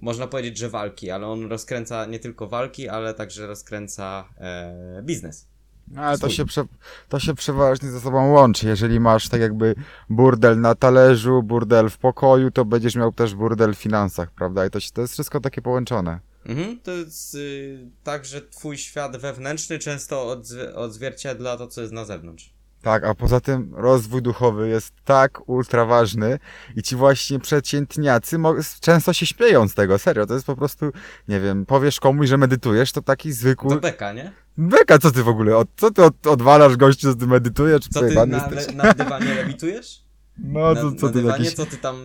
można 0.00 0.26
powiedzieć, 0.26 0.58
że 0.58 0.68
walki, 0.68 1.10
ale 1.10 1.26
on 1.26 1.50
rozkręca 1.50 2.06
nie 2.06 2.18
tylko 2.18 2.46
walki, 2.46 2.88
ale 2.88 3.14
także 3.14 3.46
rozkręca 3.46 4.28
e, 4.38 5.02
biznes. 5.04 5.46
No, 5.90 6.02
ale 6.02 6.18
to 6.18 6.28
się, 6.30 6.44
prze, 6.44 6.64
to 7.08 7.18
się 7.20 7.34
przeważnie 7.34 7.90
ze 7.90 8.00
sobą 8.00 8.30
łączy. 8.30 8.66
Jeżeli 8.66 9.00
masz 9.00 9.28
tak 9.28 9.40
jakby 9.40 9.74
burdel 10.10 10.60
na 10.60 10.74
talerzu, 10.74 11.42
burdel 11.42 11.88
w 11.90 11.98
pokoju, 11.98 12.50
to 12.50 12.64
będziesz 12.64 12.94
miał 12.94 13.12
też 13.12 13.34
burdel 13.34 13.74
w 13.74 13.78
finansach, 13.78 14.30
prawda? 14.30 14.66
I 14.66 14.70
to, 14.70 14.80
się, 14.80 14.90
to 14.90 15.00
jest 15.00 15.12
wszystko 15.12 15.40
takie 15.40 15.62
połączone. 15.62 16.20
Mhm, 16.46 16.80
to 16.80 16.90
jest 16.90 17.34
y, 17.34 17.90
tak, 18.04 18.24
że 18.24 18.42
twój 18.42 18.78
świat 18.78 19.16
wewnętrzny 19.16 19.78
często 19.78 20.36
odzw- 20.36 20.74
odzwierciedla 20.74 21.56
to, 21.56 21.66
co 21.66 21.80
jest 21.80 21.92
na 21.92 22.04
zewnątrz. 22.04 22.57
Tak, 22.82 23.04
a 23.04 23.14
poza 23.14 23.40
tym 23.40 23.74
rozwój 23.76 24.22
duchowy 24.22 24.68
jest 24.68 24.94
tak 25.04 25.48
ultra 25.48 25.84
ważny 25.84 26.38
i 26.76 26.82
ci 26.82 26.96
właśnie 26.96 27.38
przeciętniacy 27.38 28.36
często 28.80 29.12
się 29.12 29.26
śmieją 29.26 29.68
z 29.68 29.74
tego, 29.74 29.98
serio, 29.98 30.26
to 30.26 30.34
jest 30.34 30.46
po 30.46 30.56
prostu, 30.56 30.92
nie 31.28 31.40
wiem, 31.40 31.66
powiesz 31.66 32.00
komuś, 32.00 32.28
że 32.28 32.38
medytujesz, 32.38 32.92
to 32.92 33.02
taki 33.02 33.32
zwykły... 33.32 33.74
To 33.74 33.80
beka, 33.80 34.12
nie? 34.12 34.32
Beka, 34.58 34.98
co 34.98 35.10
ty 35.10 35.22
w 35.22 35.28
ogóle, 35.28 35.56
od, 35.56 35.68
co 35.76 35.90
ty 35.90 36.04
od, 36.04 36.26
odwalasz 36.26 36.76
gościu, 36.76 37.08
że 37.08 37.16
ty 37.16 37.26
medytujesz, 37.26 37.88
Co 37.90 38.00
ty 38.00 38.14
na, 38.26 38.50
jesteś? 38.50 38.74
na 38.74 38.94
dywanie 38.94 39.34
lewitujesz? 39.34 40.04
No, 40.38 40.74
na, 40.74 40.80
to 40.80 40.92
co 40.92 41.06
na 41.06 41.12
ty 41.12 41.18
dywanie, 41.18 41.44
jakiś 41.44 41.56
co 41.56 41.66
ty 41.66 41.76
tam 41.76 41.96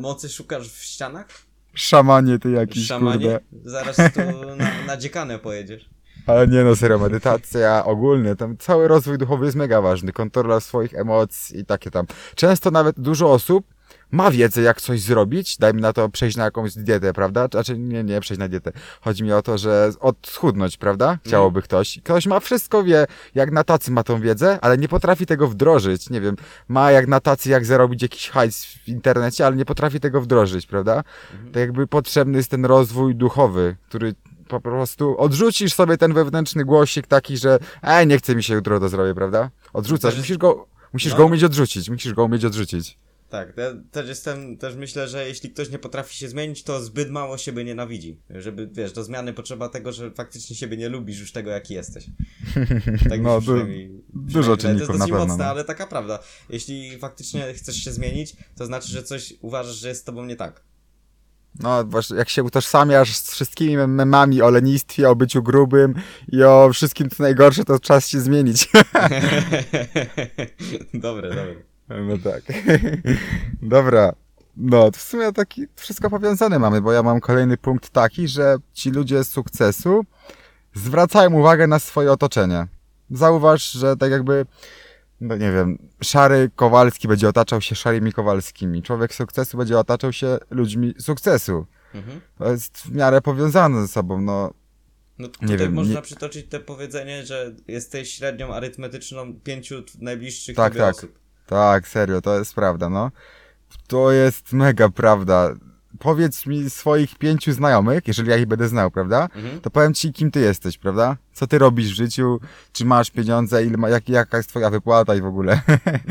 mocy 0.00 0.28
szukasz 0.28 0.68
w 0.68 0.82
ścianach? 0.82 1.26
szamanie 1.74 2.38
ty 2.38 2.50
jakiś, 2.50 2.86
Szamanie? 2.86 3.18
kurde. 3.18 3.70
Zaraz 3.70 3.96
tu 3.96 4.20
na, 4.56 4.84
na 4.86 4.96
dziekanę 4.96 5.38
pojedziesz. 5.38 5.90
Ale 6.26 6.46
nie 6.48 6.64
no, 6.64 6.76
serio, 6.76 6.98
medytacja 6.98 7.84
ogólnie, 7.84 8.36
tam 8.36 8.56
cały 8.56 8.88
rozwój 8.88 9.18
duchowy 9.18 9.44
jest 9.44 9.56
mega 9.56 9.80
ważny, 9.80 10.12
kontrola 10.12 10.60
swoich 10.60 10.94
emocji 10.94 11.58
i 11.58 11.64
takie 11.64 11.90
tam. 11.90 12.06
Często 12.34 12.70
nawet 12.70 13.00
dużo 13.00 13.32
osób 13.32 13.66
ma 14.10 14.30
wiedzę, 14.30 14.62
jak 14.62 14.80
coś 14.80 15.00
zrobić, 15.00 15.58
dajmy 15.58 15.80
na 15.80 15.92
to 15.92 16.08
przejść 16.08 16.36
na 16.36 16.44
jakąś 16.44 16.74
dietę, 16.74 17.12
prawda? 17.12 17.48
Znaczy, 17.52 17.78
nie, 17.78 18.04
nie 18.04 18.20
przejść 18.20 18.38
na 18.38 18.48
dietę. 18.48 18.72
Chodzi 19.00 19.24
mi 19.24 19.32
o 19.32 19.42
to, 19.42 19.58
że 19.58 19.90
odschudnąć, 20.00 20.76
prawda? 20.76 21.18
Chciałoby 21.24 21.62
ktoś. 21.62 22.00
Ktoś 22.04 22.26
ma 22.26 22.40
wszystko, 22.40 22.84
wie, 22.84 23.06
jak 23.34 23.52
na 23.52 23.64
tacy 23.64 23.90
ma 23.90 24.02
tą 24.02 24.20
wiedzę, 24.20 24.58
ale 24.62 24.78
nie 24.78 24.88
potrafi 24.88 25.26
tego 25.26 25.48
wdrożyć. 25.48 26.10
Nie 26.10 26.20
wiem, 26.20 26.36
ma 26.68 26.92
jak 26.92 27.08
na 27.08 27.20
tacy, 27.20 27.50
jak 27.50 27.64
zarobić 27.64 28.02
jakiś 28.02 28.30
hajs 28.30 28.64
w 28.64 28.88
internecie, 28.88 29.46
ale 29.46 29.56
nie 29.56 29.64
potrafi 29.64 30.00
tego 30.00 30.20
wdrożyć, 30.20 30.66
prawda? 30.66 31.04
Tak 31.52 31.60
jakby 31.60 31.86
potrzebny 31.86 32.38
jest 32.38 32.50
ten 32.50 32.64
rozwój 32.64 33.14
duchowy, 33.14 33.76
który 33.88 34.14
po 34.48 34.60
prostu 34.60 35.18
odrzucisz 35.18 35.74
sobie 35.74 35.96
ten 35.98 36.12
wewnętrzny 36.14 36.64
głosik 36.64 37.06
taki, 37.06 37.36
że 37.36 37.58
ej, 37.82 38.06
nie 38.06 38.18
chce 38.18 38.34
mi 38.36 38.42
się 38.42 38.54
jutro 38.54 38.80
to 38.80 38.88
zrobię, 38.88 39.14
prawda? 39.14 39.50
Odrzucasz, 39.72 40.10
Też- 40.14 40.18
musisz 40.20 40.38
go, 40.38 40.66
musisz 40.92 41.12
No. 41.12 41.18
go 41.18 41.26
umieć 41.26 41.44
odrzucić, 41.44 41.90
musisz 41.90 42.12
go 42.14 42.24
umieć 42.24 42.44
odrzucić. 42.44 42.98
Tak, 43.28 43.56
ja 43.56 43.64
też 43.90 44.08
jestem, 44.08 44.56
też 44.56 44.74
myślę, 44.76 45.08
że 45.08 45.28
jeśli 45.28 45.50
ktoś 45.50 45.70
nie 45.70 45.78
potrafi 45.78 46.16
się 46.16 46.28
zmienić, 46.28 46.62
to 46.62 46.82
zbyt 46.82 47.10
mało 47.10 47.38
siebie 47.38 47.64
nienawidzi. 47.64 48.18
Żeby, 48.30 48.68
wiesz, 48.72 48.92
do 48.92 49.04
zmiany 49.04 49.32
potrzeba 49.32 49.68
tego, 49.68 49.92
że 49.92 50.10
faktycznie 50.10 50.56
siebie 50.56 50.76
nie 50.76 50.88
lubisz 50.88 51.20
już 51.20 51.32
tego, 51.32 51.50
jaki 51.50 51.74
jesteś. 51.74 52.06
Tak 53.10 53.20
No, 53.22 53.40
du- 53.40 53.52
dużo 54.14 54.56
czynników 54.56 54.86
To 54.86 54.92
jest 54.92 54.98
dosyć 55.04 55.12
mocne, 55.12 55.36
no. 55.44 55.44
ale 55.44 55.64
taka 55.64 55.86
prawda. 55.86 56.18
Jeśli 56.48 56.98
faktycznie 56.98 57.54
chcesz 57.54 57.76
się 57.76 57.92
zmienić, 57.92 58.36
to 58.56 58.66
znaczy, 58.66 58.88
że 58.88 59.02
coś 59.02 59.34
uważasz, 59.40 59.76
że 59.76 59.88
jest 59.88 60.00
z 60.00 60.04
tobą 60.04 60.24
nie 60.24 60.36
tak. 60.36 60.62
No, 61.60 61.84
właśnie, 61.84 62.16
jak 62.16 62.28
się 62.28 62.42
utożsamiasz 62.42 63.16
z 63.16 63.30
wszystkimi 63.30 63.76
mem- 63.76 63.94
memami 63.94 64.42
o 64.42 64.50
lenistwie, 64.50 65.10
o 65.10 65.16
byciu 65.16 65.42
grubym 65.42 65.94
i 66.28 66.42
o 66.42 66.70
wszystkim 66.72 67.10
co 67.10 67.22
najgorsze, 67.22 67.64
to 67.64 67.80
czas 67.80 68.08
się 68.08 68.20
zmienić. 68.20 68.68
dobre, 70.94 71.28
dobre. 71.28 71.54
No 71.88 72.18
tak. 72.24 72.42
Dobra. 73.62 74.12
No, 74.56 74.90
to 74.90 74.98
w 74.98 75.02
sumie 75.02 75.32
taki 75.32 75.66
wszystko 75.76 76.10
powiązane 76.10 76.58
mamy, 76.58 76.80
bo 76.80 76.92
ja 76.92 77.02
mam 77.02 77.20
kolejny 77.20 77.56
punkt 77.56 77.90
taki, 77.90 78.28
że 78.28 78.56
ci 78.72 78.90
ludzie 78.90 79.24
z 79.24 79.28
sukcesu 79.28 80.04
zwracają 80.74 81.32
uwagę 81.32 81.66
na 81.66 81.78
swoje 81.78 82.12
otoczenie. 82.12 82.66
Zauważ, 83.10 83.70
że 83.70 83.96
tak 83.96 84.10
jakby, 84.10 84.46
no 85.20 85.36
nie 85.36 85.52
wiem, 85.52 85.78
szary 86.02 86.50
Kowalski 86.56 87.08
będzie 87.08 87.28
otaczał 87.28 87.60
się 87.60 87.74
szarymi 87.74 88.12
Kowalskimi. 88.12 88.82
Człowiek 88.82 89.14
sukcesu 89.14 89.58
będzie 89.58 89.78
otaczał 89.78 90.12
się 90.12 90.38
ludźmi 90.50 90.94
sukcesu. 90.98 91.66
Mhm. 91.94 92.20
To 92.38 92.50
jest 92.50 92.78
w 92.78 92.92
miarę 92.92 93.20
powiązane 93.20 93.80
ze 93.82 93.88
sobą, 93.88 94.20
no. 94.20 94.54
No 95.18 95.26
Nie 95.26 95.32
tutaj 95.32 95.58
wiem, 95.58 95.72
można 95.72 95.94
nie- 95.94 96.02
przytoczyć 96.02 96.48
te 96.48 96.60
powiedzenie, 96.60 97.26
że 97.26 97.54
jesteś 97.68 98.10
średnią 98.14 98.54
arytmetyczną 98.54 99.40
pięciu 99.40 99.82
najbliższych 100.00 100.56
Tak, 100.56 100.76
tak. 100.76 100.94
osób. 100.96 101.18
Tak, 101.46 101.88
serio, 101.88 102.20
to 102.20 102.38
jest 102.38 102.54
prawda, 102.54 102.88
no. 102.90 103.10
To 103.86 104.12
jest 104.12 104.52
mega 104.52 104.88
prawda. 104.88 105.54
Powiedz 105.98 106.46
mi 106.46 106.70
swoich 106.70 107.18
pięciu 107.18 107.52
znajomych, 107.52 108.08
jeżeli 108.08 108.30
ja 108.30 108.36
ich 108.36 108.46
będę 108.46 108.68
znał, 108.68 108.90
prawda? 108.90 109.28
Mhm. 109.34 109.60
To 109.60 109.70
powiem 109.70 109.94
ci, 109.94 110.12
kim 110.12 110.30
ty 110.30 110.40
jesteś, 110.40 110.78
prawda? 110.78 111.16
Co 111.32 111.46
ty 111.46 111.58
robisz 111.58 111.92
w 111.92 111.94
życiu? 111.94 112.40
Czy 112.72 112.84
masz 112.84 113.10
pieniądze? 113.10 113.64
Ile 113.66 113.76
ma, 113.76 113.88
jak, 113.88 114.08
jaka 114.08 114.36
jest 114.36 114.48
twoja 114.48 114.70
wypłata 114.70 115.14
i 115.14 115.20
w 115.20 115.26
ogóle? 115.26 115.60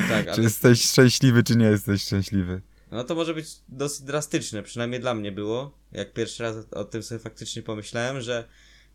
Tak, 0.09 0.25
czy 0.25 0.31
ale 0.31 0.43
jesteś 0.43 0.83
szczęśliwy, 0.83 1.43
czy 1.43 1.55
nie 1.55 1.65
jesteś 1.65 2.01
szczęśliwy? 2.01 2.61
no 2.91 3.03
to 3.03 3.15
może 3.15 3.33
być 3.33 3.47
dosyć 3.69 4.01
drastyczne, 4.01 4.63
przynajmniej 4.63 4.99
dla 4.99 5.13
mnie 5.13 5.31
było, 5.31 5.77
jak 5.91 6.13
pierwszy 6.13 6.43
raz 6.43 6.55
o 6.71 6.83
tym 6.83 7.03
sobie 7.03 7.19
faktycznie 7.19 7.61
pomyślałem, 7.61 8.21
że 8.21 8.47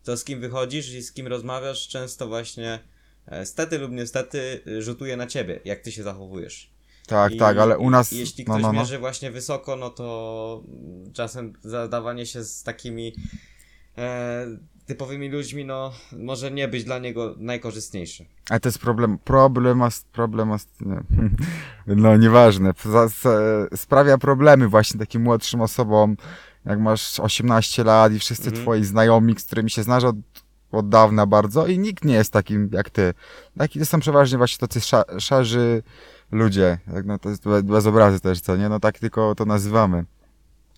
to 0.03 0.17
z 0.17 0.23
kim 0.23 0.39
wychodzisz 0.39 0.93
i 0.93 1.01
z 1.01 1.11
kim 1.11 1.27
rozmawiasz 1.27 1.87
często 1.87 2.27
właśnie 2.27 2.79
e, 3.25 3.45
stety 3.45 3.77
lub 3.77 3.91
niestety 3.91 4.61
rzutuje 4.79 5.17
na 5.17 5.27
ciebie, 5.27 5.59
jak 5.65 5.81
ty 5.81 5.91
się 5.91 6.03
zachowujesz. 6.03 6.71
Tak, 7.07 7.33
I- 7.33 7.37
tak, 7.37 7.57
ale 7.57 7.77
u 7.77 7.89
nas... 7.89 8.11
Jeśli 8.11 8.45
no, 8.47 8.53
ktoś 8.53 8.63
no, 8.63 8.73
no. 8.73 8.79
mierzy 8.79 8.99
właśnie 8.99 9.31
wysoko, 9.31 9.75
no 9.75 9.89
to 9.89 10.63
czasem 11.13 11.53
zadawanie 11.63 12.25
się 12.25 12.43
z 12.43 12.63
takimi 12.63 13.13
e, 13.97 14.45
typowymi 14.85 15.29
ludźmi, 15.29 15.65
no 15.65 15.91
może 16.11 16.51
nie 16.51 16.67
być 16.67 16.83
dla 16.83 16.99
niego 16.99 17.35
najkorzystniejsze. 17.37 18.25
Ale 18.49 18.59
to 18.59 18.69
jest 18.69 18.79
problem, 18.79 19.17
problemas, 19.17 20.05
problemas, 20.11 20.67
nie. 20.81 21.03
no 21.95 22.17
nieważne, 22.17 22.73
sprawia 23.75 24.17
problemy 24.17 24.67
właśnie 24.67 24.99
takim 24.99 25.21
młodszym 25.21 25.61
osobom, 25.61 26.17
jak 26.65 26.79
masz 26.79 27.19
18 27.19 27.83
lat 27.83 28.13
i 28.13 28.19
wszyscy 28.19 28.47
Mhm. 28.47 28.63
twoi 28.63 28.83
znajomi, 28.83 29.35
z 29.39 29.43
którymi 29.43 29.69
się 29.69 29.83
znasz 29.83 30.03
od, 30.03 30.15
od 30.71 30.89
dawna 30.89 31.25
bardzo 31.25 31.67
i 31.67 31.79
nikt 31.79 32.05
nie 32.05 32.13
jest 32.13 32.33
takim 32.33 32.69
jak 32.73 32.89
ty. 32.89 33.13
Taki 33.57 33.79
to 33.79 33.85
są 33.85 33.99
przeważnie 33.99 34.37
właśnie 34.37 34.67
tacy 34.67 34.81
sza, 34.81 35.03
szarzy 35.19 35.83
ludzie, 36.31 36.77
tak, 36.93 37.05
no 37.05 37.19
to 37.19 37.29
jest 37.29 37.43
be- 37.43 37.63
bez 37.63 37.85
obrazy 37.85 38.19
też, 38.19 38.41
co 38.41 38.57
nie, 38.57 38.69
no 38.69 38.79
tak 38.79 38.99
tylko 38.99 39.35
to 39.35 39.45
nazywamy. 39.45 40.05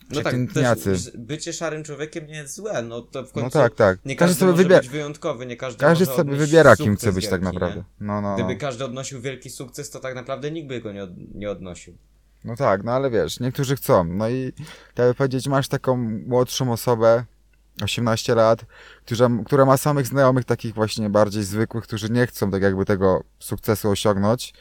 No 0.10 0.22
tak, 0.22 0.36
też 0.84 1.12
bycie 1.18 1.54
szarym 1.54 1.84
człowiekiem 1.84 2.28
nie 2.28 2.36
jest 2.36 2.56
złe, 2.56 2.82
no 2.82 3.02
to 3.02 3.24
w 3.24 3.32
końcu 3.32 3.58
No 3.58 3.64
tak, 3.64 3.76
tak. 3.76 4.00
nie 4.06 4.16
Każdy 4.16 4.34
każdy, 4.34 4.40
sobie 4.40 4.54
wybiera, 4.54 4.82
być 4.82 4.90
wyjątkowy, 4.90 5.46
nie 5.46 5.58
każdy 5.58 5.80
każdy 5.80 6.06
sobie 6.06 6.36
wybiera 6.36 6.76
kim 6.76 6.96
chce 6.96 7.12
być 7.12 7.28
tak 7.28 7.42
wielki, 7.42 7.54
naprawdę. 7.56 7.78
Nie? 7.78 7.84
No, 8.00 8.22
no, 8.22 8.30
no. 8.30 8.36
Gdyby 8.36 8.56
każdy 8.56 8.86
odnosił 8.86 9.22
wielki 9.22 9.50
sukces, 9.50 9.90
to 9.90 10.00
tak 10.00 10.16
naprawdę 10.16 10.52
nikt 10.52 10.68
by 10.68 10.82
go 10.82 10.92
nie, 10.92 11.04
od, 11.04 11.10
nie 11.36 11.52
odnosił. 11.52 11.98
No 12.46 12.56
tak, 12.56 12.84
no 12.84 12.92
ale 12.92 13.10
wiesz, 13.10 13.40
niektórzy 13.40 13.76
chcą. 13.76 14.04
No 14.04 14.30
i 14.30 14.54
jakby 14.98 15.14
powiedzieć, 15.14 15.48
masz 15.48 15.68
taką 15.68 15.98
młodszą 16.28 16.72
osobę, 16.72 17.24
18 17.84 18.36
lat, 18.36 18.66
która, 19.06 19.30
która 19.46 19.66
ma 19.66 19.78
samych 19.78 20.08
znajomych 20.08 20.46
takich 20.46 20.74
właśnie 20.74 21.10
bardziej 21.10 21.44
zwykłych, 21.44 21.84
którzy 21.84 22.10
nie 22.10 22.28
chcą 22.28 22.52
tak 22.52 22.62
jakby 22.62 22.86
tego 22.86 23.24
sukcesu 23.40 23.90
osiągnąć. 23.90 24.54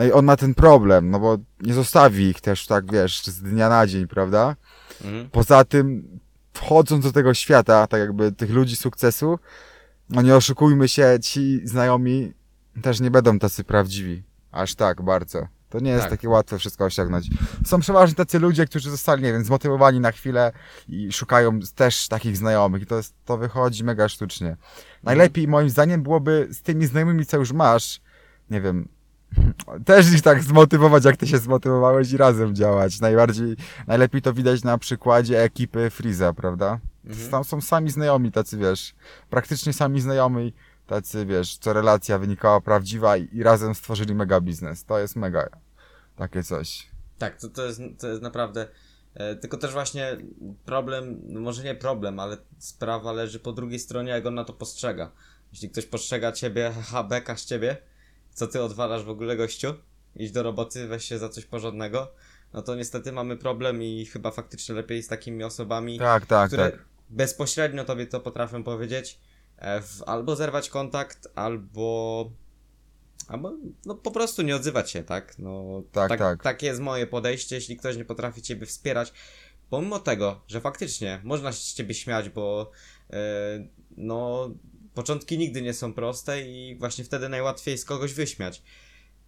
No 0.00 0.06
i 0.06 0.12
on 0.12 0.24
ma 0.24 0.36
ten 0.36 0.54
problem, 0.54 1.10
no 1.10 1.20
bo 1.20 1.38
nie 1.60 1.74
zostawi 1.74 2.24
ich 2.24 2.40
też 2.40 2.66
tak, 2.66 2.92
wiesz, 2.92 3.26
z 3.26 3.42
dnia 3.42 3.68
na 3.68 3.86
dzień, 3.86 4.06
prawda? 4.06 4.56
Mhm. 5.04 5.30
Poza 5.30 5.64
tym 5.64 6.18
wchodząc 6.54 7.04
do 7.04 7.12
tego 7.12 7.34
świata, 7.34 7.86
tak 7.86 8.00
jakby 8.00 8.32
tych 8.32 8.50
ludzi 8.50 8.76
sukcesu, 8.76 9.38
no 10.10 10.22
nie 10.22 10.36
oszukujmy 10.36 10.88
się, 10.88 11.18
ci 11.22 11.60
znajomi 11.64 12.32
też 12.82 13.00
nie 13.00 13.10
będą 13.10 13.38
tacy 13.38 13.64
prawdziwi. 13.64 14.22
Aż 14.52 14.74
tak 14.74 15.02
bardzo. 15.02 15.46
To 15.68 15.80
nie 15.80 15.90
jest 15.90 16.02
Tak. 16.02 16.10
takie 16.10 16.28
łatwe 16.28 16.58
wszystko 16.58 16.84
osiągnąć. 16.84 17.26
Są 17.66 17.80
przeważnie 17.80 18.14
tacy 18.14 18.38
ludzie, 18.38 18.66
którzy 18.66 18.90
zostali, 18.90 19.22
nie 19.22 19.32
wiem, 19.32 19.44
zmotywowani 19.44 20.00
na 20.00 20.12
chwilę 20.12 20.52
i 20.88 21.12
szukają 21.12 21.60
też 21.74 22.08
takich 22.08 22.36
znajomych 22.36 22.82
i 22.82 22.86
to, 22.86 22.96
jest, 22.96 23.14
to 23.24 23.38
wychodzi 23.38 23.84
mega 23.84 24.08
sztucznie. 24.08 24.56
Najlepiej 25.02 25.48
moim 25.48 25.70
zdaniem 25.70 26.02
byłoby 26.02 26.48
z 26.50 26.62
tymi 26.62 26.86
znajomymi, 26.86 27.26
co 27.26 27.36
już 27.36 27.52
masz, 27.52 28.00
nie 28.50 28.60
wiem, 28.60 28.88
też 29.84 30.12
ich 30.12 30.22
tak 30.22 30.42
zmotywować, 30.42 31.04
jak 31.04 31.16
ty 31.16 31.26
się 31.26 31.38
zmotywowałeś 31.38 32.12
i 32.12 32.16
razem 32.16 32.54
działać. 32.54 33.00
Najbardziej, 33.00 33.56
najlepiej 33.86 34.22
to 34.22 34.32
widać 34.32 34.64
na 34.64 34.78
przykładzie 34.78 35.42
ekipy 35.42 35.90
Freeza, 35.90 36.32
prawda? 36.32 36.80
Mhm. 37.04 37.30
Tam 37.30 37.44
są 37.44 37.60
sami 37.60 37.90
znajomi 37.90 38.32
tacy, 38.32 38.56
wiesz, 38.56 38.94
praktycznie 39.30 39.72
sami 39.72 40.00
znajomi, 40.00 40.52
tacy, 40.86 41.26
wiesz, 41.26 41.58
co 41.58 41.72
relacja 41.72 42.18
wynikała 42.18 42.60
prawdziwa 42.60 43.16
i, 43.16 43.28
i 43.32 43.42
razem 43.42 43.74
stworzyli 43.74 44.14
mega 44.14 44.40
biznes. 44.40 44.84
To 44.84 44.98
jest 44.98 45.16
mega 45.16 45.48
takie 46.16 46.42
coś. 46.42 46.90
Tak, 47.18 47.36
to, 47.36 47.48
to, 47.48 47.66
jest, 47.66 47.80
to 47.98 48.08
jest 48.08 48.22
naprawdę. 48.22 48.68
E, 49.14 49.36
tylko 49.36 49.56
też 49.56 49.72
właśnie 49.72 50.16
problem, 50.64 51.20
no 51.24 51.40
może 51.40 51.64
nie 51.64 51.74
problem, 51.74 52.20
ale 52.20 52.36
sprawa 52.58 53.12
leży 53.12 53.40
po 53.40 53.52
drugiej 53.52 53.78
stronie, 53.78 54.10
jak 54.10 54.26
on 54.26 54.34
na 54.34 54.44
to 54.44 54.52
postrzega. 54.52 55.12
Jeśli 55.52 55.70
ktoś 55.70 55.86
postrzega 55.86 56.32
ciebie, 56.32 56.72
haha, 56.76 57.04
beka 57.04 57.36
z 57.36 57.44
ciebie, 57.44 57.76
co 58.40 58.46
ty 58.46 58.62
odwalasz 58.62 59.04
w 59.04 59.10
ogóle 59.10 59.36
gościu, 59.36 59.74
idź 60.16 60.32
do 60.32 60.42
roboty, 60.42 60.88
weź 60.88 61.04
się 61.04 61.18
za 61.18 61.28
coś 61.28 61.44
porządnego, 61.44 62.12
no 62.52 62.62
to 62.62 62.76
niestety 62.76 63.12
mamy 63.12 63.36
problem 63.36 63.82
i 63.82 64.06
chyba 64.06 64.30
faktycznie 64.30 64.74
lepiej 64.74 65.02
z 65.02 65.08
takimi 65.08 65.44
osobami, 65.44 65.98
Tak, 65.98 66.26
tak, 66.26 66.48
które 66.48 66.70
tak. 66.70 66.84
bezpośrednio 67.10 67.84
tobie 67.84 68.06
to 68.06 68.20
potrafią 68.20 68.64
powiedzieć, 68.64 69.18
e, 69.56 69.80
w, 69.82 70.02
albo 70.06 70.36
zerwać 70.36 70.70
kontakt, 70.70 71.28
albo. 71.34 72.30
Albo 73.28 73.52
no 73.86 73.94
po 73.94 74.10
prostu 74.10 74.42
nie 74.42 74.56
odzywać 74.56 74.90
się, 74.90 75.02
tak? 75.02 75.38
No, 75.38 75.82
Tak, 75.92 76.08
tak, 76.08 76.18
tak. 76.18 76.42
Takie 76.42 76.66
jest 76.66 76.80
moje 76.80 77.06
podejście, 77.06 77.56
jeśli 77.56 77.76
ktoś 77.76 77.96
nie 77.96 78.04
potrafi 78.04 78.42
ciebie 78.42 78.66
wspierać. 78.66 79.12
Pomimo 79.70 79.98
tego, 79.98 80.40
że 80.46 80.60
faktycznie 80.60 81.20
można 81.24 81.52
się 81.52 81.58
z 81.58 81.74
ciebie 81.74 81.94
śmiać, 81.94 82.28
bo 82.28 82.70
e, 83.10 83.16
no 83.96 84.50
początki 85.00 85.38
nigdy 85.38 85.62
nie 85.62 85.74
są 85.74 85.92
proste 85.92 86.42
i 86.48 86.76
właśnie 86.78 87.04
wtedy 87.04 87.28
najłatwiej 87.28 87.72
jest 87.72 87.86
kogoś 87.86 88.14
wyśmiać. 88.14 88.62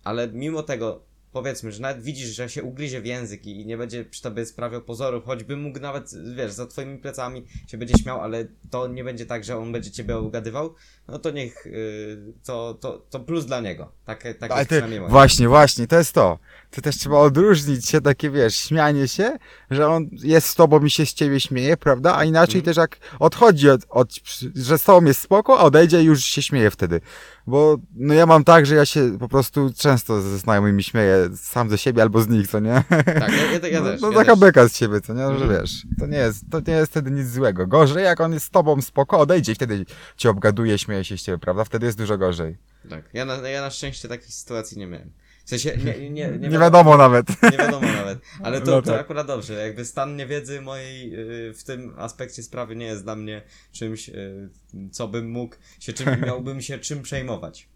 Ale 0.05 0.29
mimo 0.29 0.63
tego, 0.63 1.05
powiedzmy, 1.33 1.73
że 1.73 1.83
nawet 1.83 2.03
widzisz, 2.03 2.29
że 2.29 2.49
się 2.49 2.63
ugryzie 2.63 3.01
w 3.01 3.07
język 3.07 3.47
i 3.47 3.67
nie 3.67 3.77
będzie 3.77 4.05
przy 4.05 4.23
tobie 4.23 4.47
sprawiał 4.47 4.83
pozorów, 4.83 5.25
choćby 5.25 5.57
mógł 5.57 5.81
nawet, 5.81 6.11
wiesz, 6.37 6.53
za 6.53 6.67
twoimi 6.67 6.99
plecami 6.99 7.47
się 7.67 7.79
będzie 7.79 7.95
śmiał, 8.03 8.21
ale 8.21 8.45
to 8.71 8.87
nie 8.87 9.05
będzie 9.05 9.27
tak, 9.27 9.45
że 9.45 9.57
on 9.57 9.73
będzie 9.73 9.91
ciebie 9.91 10.19
ugadywał, 10.19 10.75
no 11.09 11.19
to 11.19 11.31
niech, 11.31 11.67
yy, 11.67 12.33
to, 12.45 12.75
to, 12.81 13.03
to 13.11 13.21
plus 13.21 13.47
dla 13.47 13.61
niego. 13.61 13.93
Tak, 14.05 14.25
tak 14.39 14.51
Ale 14.51 14.61
jest 14.61 14.71
ty, 14.71 15.01
właśnie, 15.09 15.49
właśnie, 15.49 15.87
to 15.87 15.97
jest 15.97 16.13
to. 16.13 16.39
To 16.71 16.81
też 16.81 16.97
trzeba 16.97 17.19
odróżnić 17.19 17.89
się 17.89 18.01
takie, 18.01 18.31
wiesz, 18.31 18.55
śmianie 18.55 19.09
się, 19.09 19.37
że 19.71 19.89
on 19.89 20.11
jest 20.13 20.47
z 20.47 20.55
tobą 20.55 20.85
i 20.85 20.91
się 20.91 21.07
z 21.07 21.15
ciebie 21.15 21.41
śmieje, 21.41 21.77
prawda? 21.77 22.17
A 22.17 22.25
inaczej 22.25 22.57
Mhm. 22.57 22.65
też 22.65 22.77
jak 22.77 22.99
odchodzi 23.19 23.71
od, 23.71 23.81
od, 23.89 24.11
że 24.55 24.79
z 24.79 24.85
tobą 24.85 25.07
jest 25.07 25.21
spoko, 25.21 25.59
a 25.59 25.63
odejdzie 25.63 26.03
i 26.03 26.05
już 26.05 26.25
się 26.25 26.43
śmieje 26.43 26.71
wtedy. 26.71 27.01
Bo, 27.47 27.79
no 27.95 28.15
ja 28.15 28.27
mam 28.27 28.45
tak, 28.45 28.67
że 28.67 28.75
ja 28.75 28.87
się 28.87 29.19
po 29.19 29.29
prostu 29.29 29.71
często 29.77 30.23
ze 30.23 30.39
znajomymi 30.39 30.83
śmieję, 30.83 31.29
sam 31.37 31.71
ze 31.71 31.79
siebie 31.79 32.03
albo 32.03 32.23
z 32.23 32.29
nich, 32.29 32.49
co 32.49 32.61
nie? 32.61 32.85
Tak, 32.89 33.33
ja, 33.33 33.69
ja, 33.69 33.69
ja 33.69 33.81
no, 33.85 33.87
też. 33.91 34.01
no 34.01 34.09
ja 34.11 34.17
taka 34.19 34.31
też. 34.33 34.41
beka 34.41 34.69
z 34.69 34.73
ciebie, 34.73 35.01
co 35.01 35.15
nie? 35.15 35.21
Że 35.39 35.45
Mhm. 35.45 35.51
wiesz, 35.61 35.83
to 35.99 36.07
nie 36.07 36.19
jest, 36.19 36.45
to 36.51 36.61
nie 36.67 36.73
jest 36.75 36.91
wtedy 36.91 37.11
nic 37.11 37.29
złego. 37.29 37.67
Gorzej, 37.67 38.05
jak 38.05 38.21
on 38.21 38.33
jest 38.33 38.47
z 38.47 38.51
tobą 38.51 38.83
spoko, 38.83 39.19
odejdzie 39.19 39.53
i 39.53 39.55
wtedy 39.55 39.85
cię 40.17 40.31
obgaduje, 40.31 40.79
śmieje 40.79 41.05
się 41.05 41.19
z 41.19 41.23
ciebie, 41.23 41.39
prawda? 41.39 41.65
Wtedy 41.65 41.87
jest 41.87 41.99
dużo 41.99 42.19
gorzej. 42.19 42.57
Tak, 42.91 43.05
ja 43.13 43.25
na, 43.25 43.35
ja 43.49 43.61
na 43.61 43.71
szczęście 43.71 44.09
takich 44.09 44.35
sytuacji 44.35 44.79
nie 44.79 44.87
miałem. 44.87 45.11
W 45.45 45.49
sensie, 45.49 45.77
nie, 45.77 45.99
nie, 45.99 46.11
nie, 46.11 46.49
Nie, 46.49 46.59
wiadomo 46.59 46.97
nawet. 46.97 47.27
Nie 47.43 47.59
wiadomo 47.59 47.87
nawet. 47.87 48.19
Ale 48.43 48.61
to, 48.61 48.71
No 48.71 48.83
to 48.83 48.91
tak. 48.93 49.01
akurat 49.01 49.27
dobrze. 49.27 49.55
Jakby 49.55 49.85
stan 49.85 50.17
niewiedzy 50.17 50.61
mojej 50.61 51.11
yy, 51.11 51.55
w 51.55 51.65
tym 51.65 51.95
aspekcie 51.99 52.43
sprawy 52.43 52.77
nie 52.77 52.87
jest 52.87 53.03
dla 53.05 53.17
mnie 53.17 53.43
czymś, 53.73 54.09
yy, 54.09 54.49
co 54.93 55.09
bym 55.09 55.31
mógł 55.31 55.57
się 55.81 55.93
czym, 55.93 56.09
miałbym 56.27 56.61
się 56.61 56.79
czym 56.79 57.03
przejmować. 57.03 57.69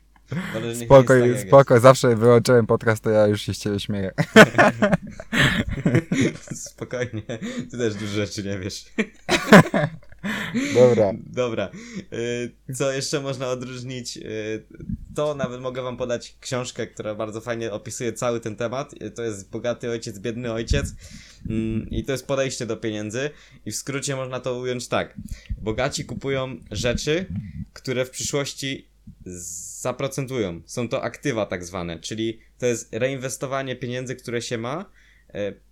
Wolę, 0.53 0.75
że 0.75 0.81
niech 0.81 0.89
Spoko, 0.89 1.15
jest 1.15 1.47
tak, 1.51 1.81
zawsze 1.81 2.17
wyłączyłem 2.17 2.67
podcast, 2.67 3.03
to 3.03 3.11
ja 3.11 3.27
już 3.27 3.43
się 3.43 3.55
z 3.55 3.59
ciebie 3.59 3.81
śmieję. 3.81 4.11
Spokojnie. 6.53 7.23
Ty 7.71 7.79
też 7.79 7.95
dużo 7.95 8.13
rzeczy 8.13 8.45
nie 8.45 8.59
wiesz. 8.59 8.85
Dobra. 10.75 11.13
Dobra. 11.27 11.71
Yy, 12.69 12.75
Co 12.75 12.93
jeszcze 12.93 13.21
można 13.21 13.49
odróżnić? 13.49 14.17
Yy, 14.17 14.65
To 15.15 15.35
nawet 15.35 15.61
mogę 15.61 15.83
wam 15.83 15.97
podać 15.97 16.37
książkę, 16.41 16.87
która 16.87 17.15
bardzo 17.15 17.41
fajnie 17.41 17.73
opisuje 17.73 18.13
cały 18.13 18.41
ten 18.41 18.57
temat. 18.57 19.01
Yy, 19.01 19.11
To 19.11 19.23
jest 19.23 19.51
Bogaty 19.51 19.91
Ojciec, 19.91 20.19
Biedny 20.19 20.53
Ojciec. 20.53 20.95
Mm, 21.49 21.91
I 21.91 22.05
to 22.05 22.13
jest 22.13 22.27
podejście 22.27 22.67
do 22.67 22.77
pieniędzy. 22.77 23.31
I 23.67 23.73
w 23.73 23.77
skrócie 23.77 24.17
można 24.17 24.41
to 24.41 24.59
ująć 24.59 24.89
tak. 24.89 25.15
Bogaci 25.59 26.05
kupują 26.05 26.57
rzeczy, 26.71 27.27
które 27.73 28.05
w 28.05 28.11
przyszłości 28.11 28.89
zaprocentują. 29.81 30.61
Są 30.67 30.89
to 30.89 31.03
aktywa 31.03 31.47
tak 31.47 31.65
zwane, 31.65 31.99
czyli 31.99 32.41
to 32.59 32.67
jest 32.67 32.89
reinwestowanie 32.93 33.77
pieniędzy, 33.77 34.17
które 34.17 34.43
się 34.43 34.59
ma, 34.59 34.91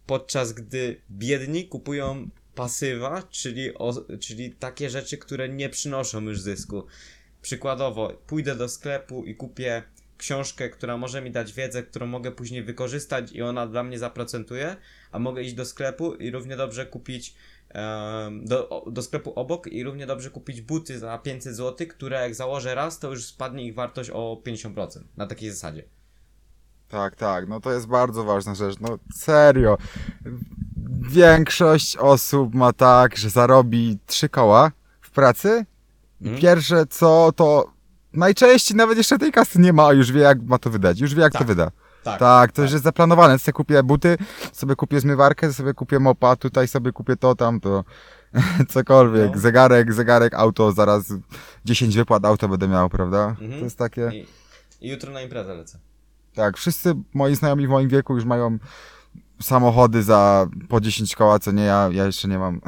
podczas 0.07 0.53
gdy 0.53 1.01
biedni 1.11 1.69
kupują 1.69 2.29
pasywa, 2.55 3.23
czyli, 3.23 3.75
o, 3.75 3.93
czyli 4.21 4.51
takie 4.51 4.91
rzeczy, 4.91 5.19
które 5.19 5.49
nie 5.49 5.69
przynoszą 5.69 6.21
już 6.21 6.41
zysku. 6.41 6.87
Przykładowo, 7.43 8.13
pójdę 8.27 8.57
do 8.57 8.69
sklepu 8.69 9.25
i 9.25 9.35
kupię 9.35 9.83
książkę, 10.19 10.71
która 10.71 10.97
może 10.97 11.23
mi 11.23 11.31
dać 11.31 11.53
wiedzę, 11.53 11.83
którą 11.83 12.07
mogę 12.07 12.33
później 12.33 12.63
wykorzystać 12.63 13.33
i 13.33 13.43
ona 13.43 13.67
dla 13.67 13.83
mnie 13.83 13.99
zaprocentuje, 13.99 14.77
a 15.13 15.19
mogę 15.19 15.43
iść 15.43 15.55
do 15.55 15.65
sklepu 15.65 16.15
i 16.15 16.31
równie 16.31 16.57
dobrze 16.57 16.87
kupić 16.87 17.35
do, 18.43 18.85
do 18.91 19.03
sklepu 19.03 19.33
obok 19.35 19.67
i 19.67 19.85
równie 19.85 20.07
dobrze 20.07 20.31
kupić 20.31 20.61
buty 20.61 20.99
za 20.99 21.19
500 21.19 21.57
zł, 21.57 21.87
które 21.89 22.21
jak 22.21 22.35
założę 22.35 22.75
raz, 22.75 22.99
to 22.99 23.11
już 23.11 23.25
spadnie 23.25 23.67
ich 23.67 23.75
wartość 23.75 24.11
o 24.11 24.43
50%. 24.47 25.01
Na 25.17 25.27
takiej 25.27 25.51
zasadzie. 25.51 25.85
Tak, 26.89 27.17
tak, 27.17 27.49
no 27.49 27.61
to 27.61 27.73
jest 27.73 27.87
bardzo 27.87 28.25
ważna 28.25 28.55
rzecz, 28.55 28.81
no 28.81 28.99
serio. 29.15 29.79
Większość 31.11 31.97
osób 31.97 32.55
ma 32.55 32.73
tak, 32.73 33.17
że 33.17 33.31
zarobi 33.31 33.99
trzy 34.07 34.29
koła 34.29 34.71
w 35.01 35.11
pracy. 35.11 35.65
Mhm. 36.23 36.41
Pierwsze 36.41 36.87
co, 36.87 37.33
to 37.37 37.71
najczęściej 38.13 38.77
nawet 38.77 38.99
jeszcze 38.99 39.19
tej 39.19 39.33
kasy 39.33 39.59
nie 39.61 39.73
ma, 39.73 39.87
a 39.87 39.93
już 39.93 40.13
wie 40.13 40.21
jak 40.21 40.43
ma 40.43 40.59
to 40.59 40.71
wydać, 40.71 41.01
już 41.01 41.15
wie 41.15 41.23
jak 41.23 41.33
to 41.33 41.39
Tak. 41.39 41.47
wyda. 41.49 41.71
Tak. 42.03 42.19
Tak, 42.21 42.53
to 42.53 42.63
już 42.63 42.73
jest 42.73 42.85
zaplanowane. 42.85 43.39
Sobie 43.39 43.53
kupię 43.53 43.83
buty, 43.83 44.19
sobie 44.53 44.77
kupię 44.77 45.01
zmywarkę, 45.01 45.53
sobie 45.53 45.75
kupię 45.75 45.99
mopa, 45.99 46.37
tutaj 46.37 46.69
sobie 46.69 46.93
kupię 46.93 47.17
to, 47.17 47.35
tamto. 47.35 47.85
Cokolwiek. 48.73 49.35
No. 49.35 49.41
Zegarek, 49.41 49.93
zegarek, 49.93 50.35
auto, 50.35 50.73
zaraz 50.73 51.13
10 51.65 51.97
wypłat 51.97 52.25
auto 52.25 52.49
będę 52.49 52.69
miał, 52.69 52.89
prawda? 52.91 53.29
Mhm. 53.29 53.51
To 53.53 53.65
jest 53.65 53.79
takie. 53.79 54.11
I, 54.15 54.27
I 54.87 54.91
jutro 54.91 55.13
na 55.13 55.23
imprezę 55.23 55.55
lecę. 55.55 55.79
Tak, 56.35 56.57
wszyscy 56.57 56.95
moi 57.15 57.35
znajomi 57.35 57.67
w 57.67 57.71
moim 57.71 57.89
wieku 57.89 58.15
już 58.15 58.25
mają 58.25 58.59
samochody 59.41 60.03
za 60.03 60.49
po 60.69 60.81
10 60.81 61.15
koła, 61.15 61.39
co 61.39 61.53
nie 61.53 61.63
ja, 61.63 61.91
ja 61.93 62.07
jeszcze 62.07 62.29
nie 62.29 62.39
mam. 62.39 62.61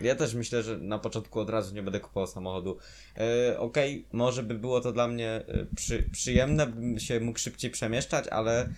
Ja 0.00 0.14
też 0.14 0.34
myślę, 0.34 0.62
że 0.62 0.78
na 0.78 0.98
początku 0.98 1.40
od 1.40 1.50
razu 1.50 1.74
nie 1.74 1.82
będę 1.82 2.00
kupował 2.00 2.26
samochodu. 2.26 2.78
E, 3.16 3.58
Okej, 3.58 4.06
może 4.12 4.42
by 4.42 4.54
było 4.54 4.80
to 4.80 4.92
dla 4.92 5.08
mnie 5.08 5.28
e, 5.28 5.66
przy, 5.76 6.02
przyjemne, 6.12 6.66
bym 6.66 6.98
się 6.98 7.20
mógł 7.20 7.38
szybciej 7.38 7.70
przemieszczać, 7.70 8.28
ale 8.28 8.60
e, 8.62 8.68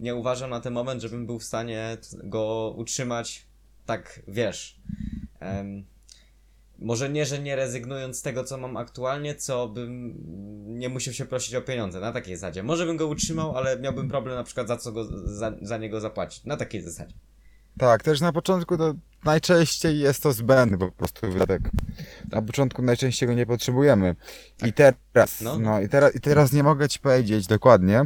nie 0.00 0.14
uważam 0.14 0.50
na 0.50 0.60
ten 0.60 0.72
moment, 0.72 1.02
żebym 1.02 1.26
był 1.26 1.38
w 1.38 1.44
stanie 1.44 1.96
go 2.24 2.74
utrzymać 2.76 3.46
tak, 3.86 4.22
wiesz. 4.28 4.80
Może 6.80 7.08
nie, 7.08 7.26
że 7.26 7.38
nie 7.38 7.56
rezygnując 7.56 8.18
z 8.18 8.22
tego, 8.22 8.44
co 8.44 8.56
mam 8.58 8.76
aktualnie, 8.76 9.34
co 9.34 9.68
bym 9.68 10.14
nie 10.78 10.88
musiał 10.88 11.14
się 11.14 11.24
prosić 11.24 11.54
o 11.54 11.62
pieniądze, 11.62 12.00
na 12.00 12.12
takiej 12.12 12.36
zasadzie. 12.36 12.62
Może 12.62 12.86
bym 12.86 12.96
go 12.96 13.06
utrzymał, 13.06 13.56
ale 13.56 13.78
miałbym 13.78 14.08
problem 14.08 14.34
na 14.34 14.44
przykład 14.44 14.68
za 14.68 14.76
co 14.76 14.92
go, 14.92 15.04
za, 15.28 15.52
za 15.62 15.78
niego 15.78 16.00
zapłacić. 16.00 16.44
Na 16.44 16.56
takiej 16.56 16.82
zasadzie. 16.82 17.14
Tak, 17.78 18.02
też 18.02 18.20
na 18.20 18.32
początku 18.32 18.78
to 18.78 18.94
najczęściej 19.24 19.98
jest 19.98 20.22
to 20.22 20.32
zbędny 20.32 20.78
po 20.78 20.90
prostu 20.92 21.32
wydatek. 21.32 21.62
Na 22.32 22.42
początku 22.42 22.82
najczęściej 22.82 23.28
go 23.28 23.34
nie 23.34 23.46
potrzebujemy. 23.46 24.16
I 24.66 24.72
teraz, 24.72 25.40
No, 25.40 25.58
no, 25.58 25.70
no. 25.70 25.80
i, 25.80 25.88
teraz, 25.88 26.14
i 26.14 26.20
teraz 26.20 26.52
nie 26.52 26.62
mogę 26.62 26.88
ci 26.88 26.98
powiedzieć 26.98 27.46
dokładnie. 27.46 28.02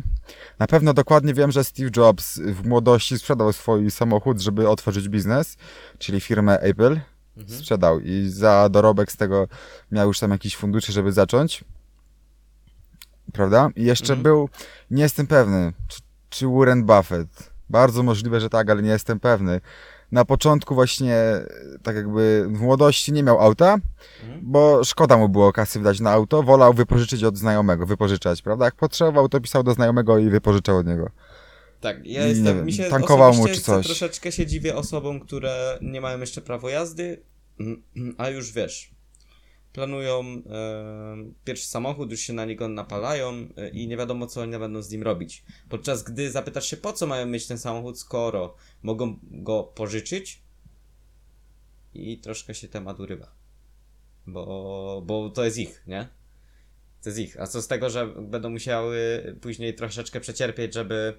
Na 0.59 0.67
pewno 0.67 0.95
dokładnie 0.95 1.35
wiem, 1.35 1.53
że 1.53 1.65
Steve 1.65 1.91
Jobs 1.97 2.39
w 2.39 2.67
młodości 2.67 3.19
sprzedał 3.19 3.53
swój 3.53 3.91
samochód, 3.91 4.41
żeby 4.41 4.69
otworzyć 4.69 5.09
biznes, 5.09 5.57
czyli 5.99 6.21
firmę 6.21 6.61
Apple. 6.61 7.01
Mhm. 7.37 7.59
Sprzedał 7.59 8.01
i 8.01 8.29
za 8.29 8.69
dorobek 8.69 9.13
z 9.13 9.17
tego 9.17 9.49
miał 9.93 10.09
już 10.09 10.19
tam 10.21 10.31
jakieś 10.31 10.57
fundusze, 10.57 10.93
żeby 10.93 11.13
zacząć. 11.13 11.65
Prawda? 13.33 13.69
I 13.77 13.85
jeszcze 13.85 14.13
Mhm. 14.13 14.23
był, 14.23 14.49
nie 14.91 15.03
jestem 15.03 15.27
pewny, 15.27 15.73
czy, 15.89 16.01
czy 16.31 16.47
Warren 16.49 16.85
Buffett. 16.85 17.53
Bardzo 17.71 18.03
możliwe, 18.03 18.41
że 18.41 18.49
tak, 18.51 18.71
ale 18.71 18.83
nie 18.83 18.91
jestem 18.91 19.21
pewny. 19.21 19.61
na 20.13 20.25
początku 20.25 20.75
właśnie, 20.75 21.17
tak 21.83 21.97
jakby 21.97 22.47
w 22.49 22.61
młodości 22.61 23.13
nie 23.13 23.23
miał 23.23 23.41
auta, 23.41 23.77
Mhm. 24.23 24.41
bo 24.43 24.85
szkoda 24.85 25.17
mu 25.17 25.29
było 25.29 25.53
kasy 25.53 25.79
wydać 25.79 26.01
na 26.01 26.11
auto, 26.11 26.43
wolał 26.43 26.75
wypożyczyć 26.75 27.25
od 27.25 27.37
znajomego, 27.37 27.87
wypożyczać, 27.87 28.43
prawda? 28.43 28.65
Jak 28.65 28.75
potrzebował, 28.75 29.29
to 29.29 29.41
pisał 29.41 29.63
do 29.63 29.73
znajomego 29.73 30.19
i 30.19 30.31
wypożyczał 30.31 30.77
od 30.77 30.87
niego. 30.87 31.11
Tak, 31.85 32.07
ja 32.07 32.27
jestem, 32.27 32.57
wiem, 32.57 32.67
mi 32.67 32.73
się 32.73 32.85
tankował 32.85 33.35
mu 33.35 33.49
czy 33.49 33.61
coś. 33.61 33.87
troszeczkę 33.87 34.33
się 34.33 34.47
dziwię 34.47 34.77
osobom, 34.77 35.21
które 35.21 35.79
nie 35.83 36.01
mają 36.01 36.21
jeszcze 36.21 36.41
prawo 36.41 36.69
jazdy, 36.69 37.23
a 38.19 38.29
już 38.29 38.53
wiesz, 38.53 38.91
planują 39.73 40.21
e, 40.21 40.43
pierwszy 41.45 41.67
samochód, 41.67 42.11
już 42.11 42.21
się 42.21 42.33
na 42.33 42.45
niego 42.45 42.69
napalają 42.69 43.49
e, 43.57 43.69
i 43.69 43.89
nie 43.89 43.97
wiadomo 43.97 44.27
co 44.27 44.41
oni 44.41 44.59
będą 44.59 44.83
z 44.83 44.91
nim 44.91 45.03
robić. 45.03 45.45
Podczas 45.69 46.03
gdy 46.03 46.31
zapytasz 46.31 46.67
się 46.67 46.77
po 46.77 46.93
co 46.93 47.07
mają 47.07 47.27
mieć 47.27 47.47
ten 47.47 47.59
samochód, 47.59 47.99
skoro 47.99 48.55
mogą 48.83 49.19
go 49.23 49.63
pożyczyć 49.63 50.43
i 51.95 52.19
troszkę 52.19 52.55
się 52.55 52.69
temat 52.69 53.01
urywa. 53.01 53.33
Bo, 54.27 55.03
bo 55.07 55.31
to 55.31 55.45
jest 55.45 55.59
ich, 55.59 55.83
nie? 55.87 56.09
To 57.05 57.11
jest 57.11 57.19
ich. 57.19 57.41
A 57.41 57.47
co 57.47 57.63
z 57.63 57.69
tego, 57.69 57.91
że 57.91 58.07
będą 58.07 58.51
musiały 58.51 58.99
później 59.41 59.75
troszeczkę 59.75 60.21
przecierpieć, 60.21 60.75
żeby, 60.75 61.15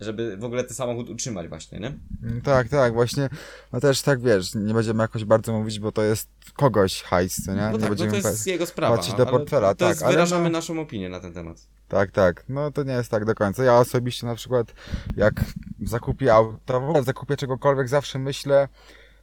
żeby 0.00 0.36
w 0.36 0.44
ogóle 0.44 0.64
ten 0.64 0.74
samochód 0.74 1.10
utrzymać 1.10 1.48
właśnie, 1.48 1.78
nie? 1.78 1.92
Mm, 2.22 2.40
Tak, 2.42 2.68
tak, 2.68 2.92
właśnie, 2.92 3.28
no 3.72 3.80
też 3.80 4.02
tak 4.02 4.20
wiesz, 4.20 4.54
nie 4.54 4.74
będziemy 4.74 5.02
jakoś 5.02 5.24
bardzo 5.24 5.52
mówić, 5.52 5.80
bo 5.80 5.92
to 5.92 6.02
jest 6.02 6.28
kogoś 6.56 7.02
hajs, 7.02 7.46
nie? 7.46 7.54
No 7.54 7.60
nie 7.66 7.72
tak, 7.72 7.80
no 7.82 7.88
będziemy 7.88 8.22
to 8.22 8.28
jest 8.28 8.46
jego 8.46 8.66
sprawa. 8.66 8.96
płacić 8.96 9.14
do 9.14 9.22
ale 9.22 9.30
portfela, 9.30 9.74
to 9.74 9.88
jest, 9.88 10.00
tak, 10.00 10.06
ale 10.06 10.14
wyrażamy 10.16 10.44
no- 10.44 10.50
naszą 10.50 10.80
opinię 10.80 11.08
na 11.08 11.20
ten 11.20 11.32
temat. 11.32 11.56
Tak, 11.88 12.10
tak. 12.10 12.44
No 12.48 12.70
to 12.70 12.82
nie 12.82 12.92
jest 12.92 13.10
tak 13.10 13.24
do 13.24 13.34
końca. 13.34 13.64
Ja 13.64 13.78
osobiście 13.78 14.26
na 14.26 14.34
przykład 14.34 14.74
jak 15.16 15.44
zakupię 15.82 16.34
auto, 16.34 16.80
w 16.80 16.84
ogóle 16.84 17.02
zakupię 17.04 17.36
czegokolwiek, 17.36 17.88
zawsze 17.88 18.18
myślę, 18.18 18.68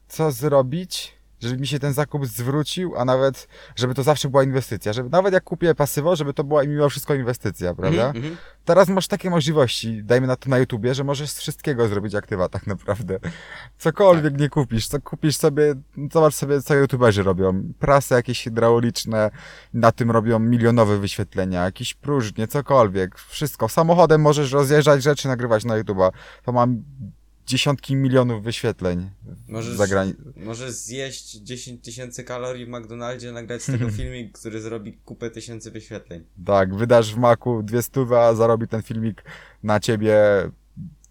co 0.08 0.32
zrobić, 0.32 1.13
żeby 1.49 1.62
mi 1.62 1.67
się 1.67 1.79
ten 1.79 1.93
zakup 1.93 2.25
zwrócił, 2.25 2.93
a 2.97 3.05
nawet, 3.05 3.47
żeby 3.75 3.93
to 3.93 4.03
zawsze 4.03 4.29
była 4.29 4.43
inwestycja. 4.43 4.93
Żeby 4.93 5.10
nawet 5.10 5.34
jak 5.34 5.43
kupię 5.43 5.75
pasywo, 5.75 6.15
żeby 6.15 6.34
to 6.34 6.43
była 6.43 6.63
mimo 6.63 6.89
wszystko 6.89 7.15
inwestycja, 7.15 7.73
prawda? 7.73 8.05
Mhm, 8.05 8.15
mhm. 8.17 8.38
Teraz 8.65 8.89
masz 8.89 9.08
takie 9.08 9.29
możliwości, 9.29 10.03
dajmy 10.03 10.27
na 10.27 10.36
to 10.36 10.49
na 10.49 10.58
YouTubie, 10.58 10.93
że 10.95 11.03
możesz 11.03 11.29
z 11.29 11.39
wszystkiego 11.39 11.88
zrobić 11.88 12.15
aktywa 12.15 12.49
tak 12.49 12.67
naprawdę. 12.67 13.19
Cokolwiek 13.77 14.34
Tak. 14.34 14.41
nie 14.41 14.49
kupisz, 14.49 14.88
co 14.88 15.01
kupisz 15.01 15.38
sobie, 15.38 15.75
zobacz 16.12 16.34
sobie 16.34 16.62
co 16.62 16.75
YouTuberzy 16.75 17.23
robią. 17.23 17.63
Prasy 17.79 18.13
jakieś 18.13 18.43
hydrauliczne, 18.43 19.31
na 19.73 19.91
tym 19.91 20.12
robią 20.12 20.39
milionowe 20.39 20.97
wyświetlenia, 20.97 21.63
jakieś 21.63 21.93
próżnie, 21.93 22.47
cokolwiek, 22.47 23.17
wszystko. 23.17 23.69
Samochodem 23.69 24.21
możesz 24.21 24.51
rozjeżdżać 24.51 25.03
rzeczy, 25.03 25.27
nagrywać 25.27 25.65
na 25.65 25.77
YouTuba. 25.77 26.12
To 26.43 26.51
mam 26.51 26.84
dziesiątki 27.45 27.95
milionów 27.95 28.43
wyświetleń 28.43 29.10
Możesz, 29.47 29.75
za 29.75 29.86
możesz 30.36 30.71
zjeść 30.71 31.31
10 31.31 31.86
tysięcy 31.86 32.23
kalorii 32.23 32.65
w 32.65 32.69
McDonaldzie, 32.69 33.31
nagrać 33.31 33.62
z 33.62 33.65
tego 33.73 33.91
filmik, 33.91 34.38
który 34.39 34.62
zrobi 34.62 34.93
kupę 34.93 35.29
tysięcy 35.29 35.71
wyświetleń. 35.71 36.23
Tak, 36.45 36.75
wydasz 36.75 37.15
w 37.15 37.17
maku 37.17 37.63
dwie 37.63 37.81
stówy, 37.81 38.17
a 38.17 38.34
zarobi 38.34 38.67
ten 38.67 38.81
filmik 38.81 39.23
na 39.63 39.79
ciebie 39.79 40.17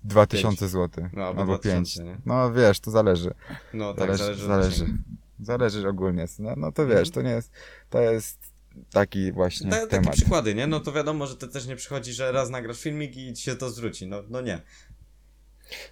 2000 0.04 0.68
zł. 0.68 1.08
No, 1.12 1.24
albo 1.24 1.40
albo 1.40 1.52
2000, 1.58 2.02
5. 2.04 2.08
nie? 2.10 2.20
No 2.26 2.52
wiesz, 2.52 2.80
to 2.80 2.90
zależy. 2.90 3.34
No 3.74 3.94
tak, 3.94 4.16
Zależy, 4.16 4.46
zależy. 4.46 4.46
zależy. 4.78 4.86
Zależy 5.40 5.88
ogólnie. 5.88 6.26
No, 6.38 6.54
no 6.56 6.72
to 6.72 6.82
Mhm. 6.82 7.00
wiesz, 7.00 7.10
to 7.10 7.22
nie 7.22 7.30
jest, 7.30 7.50
to 7.90 8.00
jest 8.00 8.38
taki 8.92 9.32
właśnie 9.32 9.70
Ta, 9.70 9.76
takie 9.76 9.90
temat. 9.90 10.14
przykłady, 10.14 10.54
nie? 10.54 10.66
No 10.66 10.80
to 10.80 10.92
wiadomo, 10.92 11.26
że 11.26 11.36
to 11.36 11.48
też 11.48 11.66
nie 11.66 11.76
przychodzi, 11.76 12.12
że 12.12 12.32
raz 12.32 12.50
nagrasz 12.50 12.80
filmik 12.80 13.16
i 13.16 13.32
ci 13.32 13.42
się 13.42 13.56
to 13.56 13.70
zwróci. 13.70 14.06
No, 14.06 14.22
no 14.28 14.40
nie. 14.40 14.60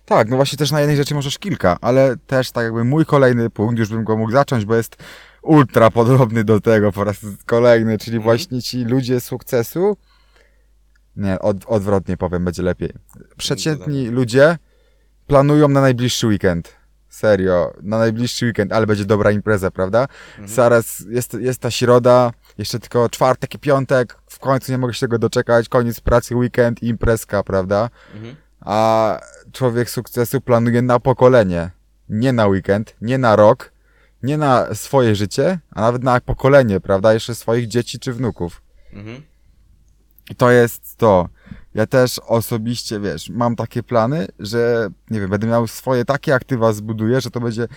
Tak, 0.04 0.28
no 0.28 0.36
właśnie 0.36 0.58
też 0.58 0.70
na 0.70 0.80
jednej 0.80 0.96
rzeczy 0.96 1.14
możesz 1.14 1.38
kilka, 1.38 1.78
ale 1.80 2.16
też 2.26 2.50
tak 2.50 2.64
jakby 2.64 2.84
mój 2.84 3.06
kolejny 3.06 3.50
punkt, 3.50 3.78
już 3.78 3.88
bym 3.88 4.04
go 4.04 4.16
mógł 4.16 4.32
zacząć, 4.32 4.64
bo 4.64 4.74
jest 4.76 4.96
ultra 5.42 5.90
podobny 5.90 6.44
do 6.44 6.60
tego 6.60 6.92
po 6.92 7.04
raz 7.04 7.16
kolejny, 7.46 7.98
czyli 7.98 8.16
Mhm. 8.16 8.22
właśnie 8.24 8.62
ci 8.62 8.84
ludzie 8.84 9.20
sukcesu, 9.20 9.96
nie, 11.16 11.38
od, 11.38 11.56
odwrotnie 11.66 12.16
powiem, 12.16 12.44
będzie 12.44 12.62
lepiej. 12.62 12.92
Przeciętni 13.36 14.08
ludzie 14.08 14.58
planują 15.26 15.68
na 15.68 15.80
najbliższy 15.80 16.26
weekend. 16.26 16.76
Serio, 17.08 17.74
na 17.82 17.98
najbliższy 17.98 18.46
weekend, 18.46 18.72
ale 18.72 18.86
będzie 18.86 19.04
dobra 19.04 19.30
impreza, 19.30 19.70
prawda? 19.70 20.06
Mhm. 20.30 20.48
Zaraz 20.48 21.02
jest, 21.10 21.34
jest 21.34 21.60
ta 21.60 21.70
środa, 21.70 22.30
jeszcze 22.58 22.78
tylko 22.78 23.08
czwartek 23.08 23.54
i 23.54 23.58
piątek, 23.58 24.18
w 24.26 24.38
końcu 24.38 24.72
nie 24.72 24.78
mogę 24.78 24.94
się 24.94 25.00
tego 25.00 25.18
doczekać, 25.18 25.68
koniec 25.68 26.00
pracy, 26.00 26.36
weekend 26.36 26.82
i 26.82 26.86
imprezka, 26.88 27.42
prawda? 27.42 27.90
Mhm. 28.14 28.36
A 28.60 29.20
człowiek 29.52 29.90
sukcesu 29.90 30.40
planuje 30.40 30.82
na 30.82 31.00
pokolenie. 31.00 31.70
Nie 32.08 32.32
na 32.32 32.46
weekend, 32.46 32.96
nie 33.00 33.18
na 33.18 33.36
rok, 33.36 33.72
nie 34.22 34.38
na 34.38 34.74
swoje 34.74 35.14
życie, 35.14 35.58
a 35.70 35.80
nawet 35.80 36.02
na 36.02 36.20
pokolenie, 36.20 36.80
prawda? 36.80 37.14
Jeszcze 37.14 37.34
swoich 37.34 37.66
dzieci 37.66 37.98
czy 37.98 38.12
wnuków. 38.12 38.62
Mhm. 38.92 39.22
I 40.30 40.34
to 40.34 40.50
jest 40.50 40.96
to. 40.96 41.28
Ja 41.74 41.86
też 41.86 42.18
osobiście, 42.18 43.00
wiesz, 43.00 43.30
mam 43.30 43.56
takie 43.56 43.82
plany, 43.82 44.28
że, 44.38 44.88
nie 45.10 45.20
wiem, 45.20 45.30
będę 45.30 45.46
miał 45.46 45.66
swoje 45.66 46.04
takie 46.04 46.34
aktywa 46.34 46.72
zbuduję, 46.72 47.20
że 47.20 47.30
to 47.30 47.40
będzie, 47.40 47.68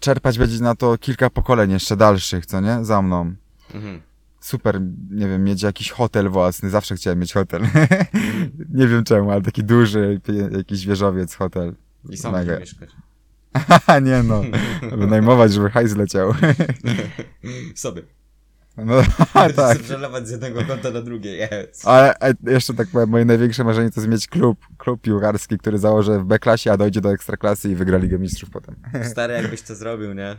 czerpać 0.00 0.38
będzie 0.38 0.58
na 0.60 0.74
to 0.74 0.98
kilka 0.98 1.30
pokoleń 1.30 1.70
jeszcze 1.70 1.96
dalszych, 1.96 2.46
co 2.46 2.60
nie? 2.60 2.84
Za 2.84 3.02
mną. 3.02 3.34
Mhm. 3.74 4.02
Super, 4.44 4.80
nie 5.10 5.28
wiem, 5.28 5.44
mieć 5.44 5.62
jakiś 5.62 5.90
hotel 5.90 6.28
własny, 6.28 6.70
zawsze 6.70 6.96
chciałem 6.96 7.18
mieć 7.18 7.32
hotel. 7.32 7.62
nie 8.78 8.88
wiem 8.88 9.04
czemu, 9.04 9.30
ale 9.30 9.42
taki 9.42 9.64
duży, 9.64 10.20
jakiś 10.50 10.86
wieżowiec, 10.86 11.34
hotel. 11.34 11.74
I 12.10 12.16
sam 12.16 12.32
Mega. 12.32 12.58
Mieszkać. 12.58 12.90
Nie 14.02 14.22
no, 14.22 14.42
wynajmować, 14.96 15.52
żeby 15.52 15.70
hajs 15.70 15.96
leciał. 15.96 16.34
Sobie. 17.74 18.02
no, 18.76 19.02
tak. 19.56 19.78
Przelewać 19.78 20.28
z 20.28 20.30
jednego 20.30 20.64
konta 20.64 20.90
na 20.90 21.02
drugie, 21.02 21.48
yes. 21.70 21.86
Ale 21.86 22.18
e, 22.20 22.34
jeszcze 22.46 22.74
tak 22.74 22.88
powiem, 22.88 23.08
moje 23.08 23.24
największe 23.24 23.64
marzenie 23.64 23.90
to 23.90 24.00
jest 24.00 24.10
mieć 24.10 24.26
klub, 24.26 24.58
klub 24.78 25.00
piłkarski, 25.00 25.58
który 25.58 25.78
założę 25.78 26.20
w 26.20 26.24
B-klasie, 26.24 26.72
a 26.72 26.76
dojdzie 26.76 27.00
do 27.00 27.12
ekstraklasy 27.12 27.70
i 27.70 27.74
wygra 27.74 27.98
Ligę 27.98 28.18
Mistrzów 28.18 28.50
potem. 28.50 28.76
Stary, 29.02 29.34
jakbyś 29.34 29.62
to 29.62 29.74
zrobił, 29.74 30.14
nie? 30.14 30.36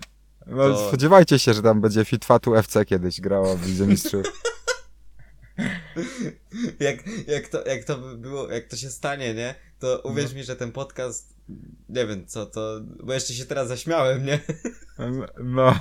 No, 0.47 0.69
To- 0.69 0.87
spodziewajcie 0.87 1.39
się, 1.39 1.53
że 1.53 1.61
tam 1.61 1.81
będzie 1.81 2.05
Fitfatu 2.05 2.55
FC 2.55 2.85
kiedyś 2.85 3.21
grało 3.21 3.57
w 3.57 3.67
Lidze 3.67 3.87
Mistrzów. 3.87 4.25
Jak, 6.79 6.97
jak, 7.27 7.47
to, 7.47 7.65
jak 7.65 7.83
to 7.83 7.97
by 7.97 8.17
było, 8.17 8.51
jak 8.51 8.67
to 8.67 8.75
się 8.75 8.89
stanie, 8.89 9.33
nie? 9.33 9.55
To 9.79 10.01
uwierz 10.03 10.33
mi, 10.33 10.43
że 10.43 10.55
ten 10.55 10.71
podcast, 10.71 11.33
nie 11.89 12.07
wiem 12.07 12.27
co 12.27 12.45
to, 12.45 12.79
bo 13.03 13.13
jeszcze 13.13 13.33
się 13.33 13.45
teraz 13.45 13.67
zaśmiałem, 13.67 14.25
nie? 14.25 14.39
No. 15.43 15.79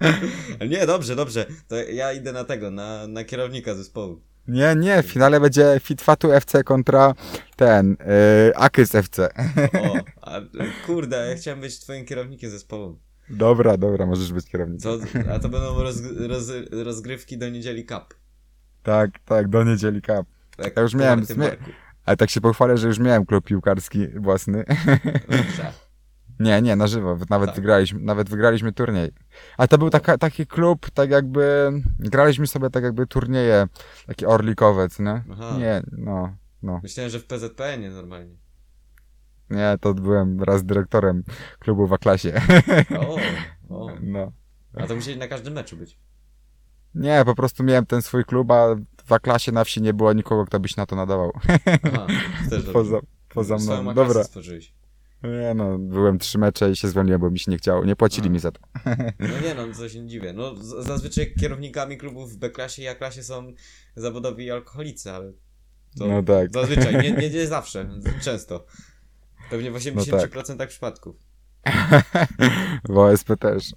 Nie, 0.70 0.86
dobrze, 0.86 1.16
dobrze, 1.16 1.46
to 1.68 1.76
ja 1.76 2.12
idę 2.12 2.32
na 2.32 2.44
tego, 2.44 2.70
na, 2.70 3.06
na 3.06 3.24
kierownika 3.24 3.74
zespołu. 3.74 4.20
Nie, 4.48 4.74
nie, 4.76 5.02
w 5.02 5.06
finale 5.06 5.40
będzie 5.40 5.80
Fitfatu 5.82 6.32
FC 6.32 6.64
kontra 6.64 7.14
ten, 7.56 7.96
yy, 8.46 8.56
Akys 8.56 8.94
FC. 8.94 9.28
O, 9.82 9.96
a, 10.20 10.40
kurde, 10.86 11.28
ja 11.30 11.36
chciałem 11.36 11.60
być 11.60 11.80
twoim 11.80 12.04
kierownikiem 12.06 12.50
zespołu. 12.50 12.98
Dobra, 13.30 13.76
dobra, 13.76 14.06
możesz 14.06 14.32
być 14.32 14.46
kierownikiem. 14.46 14.98
To, 14.98 15.06
a 15.32 15.38
to 15.38 15.48
będą 15.48 15.82
roz, 15.82 16.02
roz, 16.28 16.52
rozgrywki 16.70 17.38
do 17.38 17.48
niedzieli 17.48 17.86
cup. 17.86 18.14
Tak, 18.82 19.10
tak, 19.24 19.48
do 19.48 19.64
niedzieli 19.64 20.02
cup. 20.02 20.26
Tak, 20.56 20.76
Ja 20.76 20.82
już 20.82 20.94
miałem. 20.94 21.24
Ale 22.04 22.16
tak 22.16 22.30
się 22.30 22.40
pochwalę, 22.40 22.76
że 22.76 22.88
już 22.88 22.98
miałem 22.98 23.26
klub 23.26 23.44
piłkarski 23.44 24.08
własny. 24.08 24.64
Nie, 26.40 26.62
nie, 26.62 26.76
na 26.76 26.86
żywo. 26.86 27.18
Nawet 27.30 27.46
Tak. 27.46 27.56
wygraliśmy, 27.56 28.00
nawet 28.00 28.30
wygraliśmy 28.30 28.72
turniej. 28.72 29.10
A 29.58 29.66
to 29.66 29.78
był 29.78 29.90
taka, 29.90 30.18
taki 30.18 30.46
klub, 30.46 30.90
tak 30.90 31.10
jakby, 31.10 31.72
graliśmy 31.98 32.46
sobie 32.46 32.70
tak 32.70 32.84
jakby 32.84 33.06
turnieje, 33.06 33.66
takie 34.06 34.28
orlikowe, 34.28 34.88
nie? 34.98 35.24
Aha. 35.32 35.56
Nie, 35.58 35.82
no, 35.92 36.36
no. 36.62 36.80
Myślałem, 36.82 37.10
że 37.10 37.18
w 37.18 37.26
PZPN-ie 37.26 37.90
normalnie. 37.90 38.36
Nie, 39.50 39.76
to 39.80 39.94
byłem 39.94 40.42
raz 40.42 40.64
dyrektorem 40.64 41.24
klubu 41.58 41.86
w 41.86 41.92
A-klasie. 41.92 42.32
O, 42.98 43.16
o. 43.68 43.90
No. 44.02 44.32
A 44.74 44.86
to 44.86 44.94
musieli 44.96 45.18
na 45.18 45.28
każdym 45.28 45.52
meczu 45.54 45.76
być. 45.76 45.98
Nie, 46.94 47.22
po 47.26 47.34
prostu 47.34 47.64
miałem 47.64 47.86
ten 47.86 48.02
swój 48.02 48.24
klub, 48.24 48.50
a 48.50 48.76
w 49.04 49.12
A-klasie 49.12 49.52
na 49.52 49.64
wsi 49.64 49.82
nie 49.82 49.94
było 49.94 50.12
nikogo, 50.12 50.44
kto 50.46 50.60
by 50.60 50.68
się 50.68 50.74
na 50.76 50.86
to 50.86 50.96
nadawał. 50.96 51.32
Aha, 51.82 52.06
też 52.50 52.64
Poza, 52.72 52.90
dobrze. 52.90 53.06
poza 53.28 53.56
mną. 53.56 53.94
Dobra. 53.94 54.24
stworzyłeś. 54.24 54.74
Nie 55.22 55.54
no, 55.54 55.78
byłem 55.78 56.18
trzy 56.18 56.38
mecze 56.38 56.70
i 56.70 56.76
się 56.76 56.88
zwolniłem, 56.88 57.20
bo 57.20 57.30
mi 57.30 57.38
się 57.38 57.50
nie 57.50 57.56
chciało. 57.58 57.84
Nie 57.84 57.96
płacili 57.96 58.28
A. 58.28 58.32
mi 58.32 58.38
za 58.38 58.50
to. 58.50 58.60
No 59.18 59.40
nie 59.42 59.54
no, 59.54 59.74
co 59.74 59.88
się 59.88 60.00
nie 60.00 60.08
dziwię. 60.08 60.32
No 60.32 60.54
zazwyczaj 60.82 61.34
kierownikami 61.40 61.98
klubów 61.98 62.32
w 62.32 62.36
B-klasie 62.36 62.82
i 62.82 62.88
A-klasie 62.88 63.22
są 63.22 63.52
zawodowi 63.96 64.50
alkoholicy, 64.50 65.12
ale 65.12 65.32
to 65.98 66.06
No 66.06 66.22
tak. 66.22 66.52
zazwyczaj, 66.52 66.94
nie, 67.02 67.12
nie, 67.12 67.30
nie 67.40 67.46
zawsze, 67.46 67.88
często. 68.22 68.66
Pewnie 69.50 69.70
w 69.70 69.74
80% 69.74 70.66
przypadków. 70.66 71.16
W 72.88 72.98
OSP 72.98 73.36
też. 73.40 73.72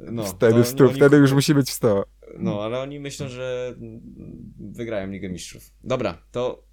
No, 0.00 0.24
wtedy, 0.26 0.64
stu, 0.64 0.84
oni- 0.84 0.94
wtedy 0.94 1.16
już 1.16 1.32
musi 1.32 1.54
być 1.54 1.70
w 1.70 1.72
100. 1.72 2.04
No, 2.38 2.62
ale 2.62 2.80
oni 2.80 3.00
myślą, 3.00 3.28
że 3.28 3.74
wygrają 4.58 5.10
Ligę 5.10 5.28
Mistrzów. 5.28 5.70
Dobra, 5.84 6.22
to 6.32 6.64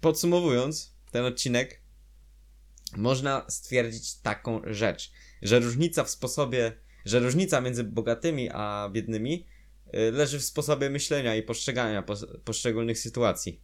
podsumowując 0.00 0.94
ten 1.10 1.24
odcinek, 1.24 1.82
można 2.96 3.44
stwierdzić 3.48 4.14
taką 4.20 4.60
rzecz, 4.66 5.12
że 5.42 5.58
różnica 5.60 6.04
w 6.04 6.10
sposobie, 6.10 6.72
że 7.04 7.18
różnica 7.20 7.60
między 7.60 7.84
bogatymi 7.84 8.50
a 8.52 8.90
biednymi 8.92 9.46
y, 9.94 10.12
leży 10.12 10.38
w 10.38 10.44
sposobie 10.44 10.90
myślenia 10.90 11.36
i 11.36 11.42
postrzegania 11.42 12.02
pos 12.02 12.26
poszczególnych 12.44 12.98
sytuacji. 12.98 13.60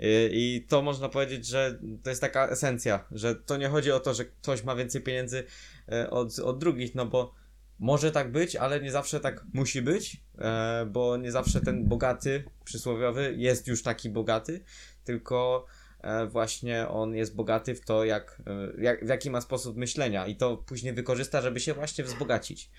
Y, 0.00 0.30
I 0.32 0.66
to 0.68 0.82
można 0.82 1.08
powiedzieć, 1.08 1.46
że 1.46 1.78
to 2.02 2.10
jest 2.10 2.20
taka 2.20 2.48
esencja, 2.48 3.04
że 3.10 3.34
to 3.34 3.56
nie 3.56 3.68
chodzi 3.68 3.92
o 3.92 4.00
to, 4.00 4.14
że 4.14 4.24
ktoś 4.24 4.64
ma 4.64 4.76
więcej 4.76 5.00
pieniędzy 5.00 5.44
e, 5.92 6.10
od, 6.10 6.38
od 6.38 6.58
drugich, 6.58 6.94
no 6.94 7.06
bo 7.06 7.34
może 7.78 8.12
tak 8.12 8.32
być, 8.32 8.56
ale 8.56 8.80
nie 8.80 8.90
zawsze 8.90 9.20
tak 9.20 9.44
musi 9.52 9.82
być, 9.82 10.22
e, 10.38 10.86
bo 10.90 11.16
nie 11.16 11.32
zawsze 11.32 11.60
ten 11.60 11.88
bogaty, 11.88 12.44
przysłowiowy, 12.64 13.34
jest 13.38 13.66
już 13.66 13.82
taki 13.82 14.10
bogaty, 14.10 14.60
tylko 15.04 15.66
e, 16.00 16.26
właśnie 16.26 16.88
on 16.88 17.14
jest 17.14 17.34
bogaty 17.34 17.74
w 17.74 17.80
to, 17.80 18.04
jak, 18.04 18.42
jak, 18.78 19.04
w 19.04 19.08
jaki 19.08 19.30
ma 19.30 19.40
sposób 19.40 19.76
myślenia 19.76 20.26
i 20.26 20.36
to 20.36 20.56
później 20.56 20.92
wykorzysta, 20.94 21.40
żeby 21.40 21.60
się 21.60 21.74
właśnie 21.74 22.04
wzbogacić. 22.04 22.70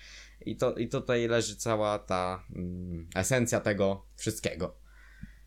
I, 0.46 0.56
to, 0.56 0.74
i 0.74 0.88
tutaj 0.88 1.28
leży 1.28 1.56
cała 1.56 1.98
ta 1.98 2.44
mm, 2.56 3.08
esencja 3.14 3.60
tego 3.60 4.06
wszystkiego. 4.16 4.85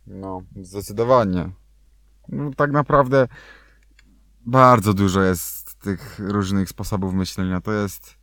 No, 0.09 0.41
zdecydowanie. 0.61 1.49
No, 2.29 2.51
tak 2.57 2.71
naprawdę 2.71 3.27
bardzo 4.45 4.93
dużo 4.93 5.21
jest 5.21 5.79
tych 5.79 6.19
różnych 6.19 6.69
sposobów 6.69 7.13
myślenia. 7.13 7.61
To 7.61 7.71
jest. 7.73 8.15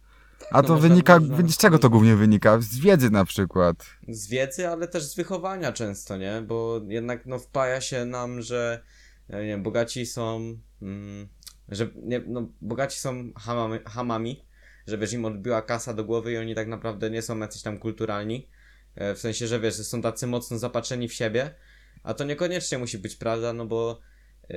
A 0.51 0.63
to 0.63 0.77
wynika. 0.77 1.21
można- 1.21 1.49
Z 1.49 1.57
czego 1.57 1.79
to 1.79 1.91
głównie 1.91 2.17
wynika? 2.17 2.61
Z 2.61 2.79
wiedzy 2.79 3.11
na 3.11 3.25
przykład. 3.25 3.77
z 4.09 4.29
wiedzy, 4.29 4.69
ale 4.69 4.89
też 4.89 5.03
z 5.05 5.15
wychowania 5.17 5.73
często, 5.73 6.17
nie? 6.17 6.43
Bo 6.47 6.81
jednak 6.89 7.27
no 7.27 7.39
wpaja 7.39 7.81
się 7.81 8.05
nam, 8.05 8.43
że 8.43 8.83
ja 9.29 9.39
nie 9.41 9.47
wiem, 9.47 9.63
bogaci 9.63 10.07
są 10.07 10.41
mm, 10.83 11.29
że 11.69 11.89
nie, 12.03 12.23
no, 12.27 12.49
bogaci 12.61 12.99
są 13.01 13.33
hamami, 13.39 13.79
hamami, 13.87 14.45
że 14.87 14.99
wiesz, 14.99 15.13
im 15.13 15.25
odbiła 15.25 15.63
kasa 15.63 15.95
do 15.95 16.05
głowy 16.05 16.33
i 16.33 16.37
oni 16.39 16.55
tak 16.55 16.69
naprawdę 16.69 17.11
nie 17.11 17.23
są 17.23 17.39
jacyś 17.39 17.63
tam 17.63 17.79
kulturalni. 17.79 18.49
E, 18.95 19.15
W 19.15 19.19
sensie, 19.19 19.47
że 19.47 19.61
wiesz, 19.61 19.77
że 19.77 19.85
są 19.85 20.03
tacy 20.03 20.27
mocno 20.27 20.59
zapatrzeni 20.59 21.09
w 21.09 21.13
siebie, 21.15 21.55
a 22.03 22.15
to 22.15 22.25
niekoniecznie 22.25 22.79
musi 22.79 22.99
być 22.99 23.17
prawda, 23.17 23.53
no 23.53 23.67
bo 23.67 24.01
yy, 24.49 24.57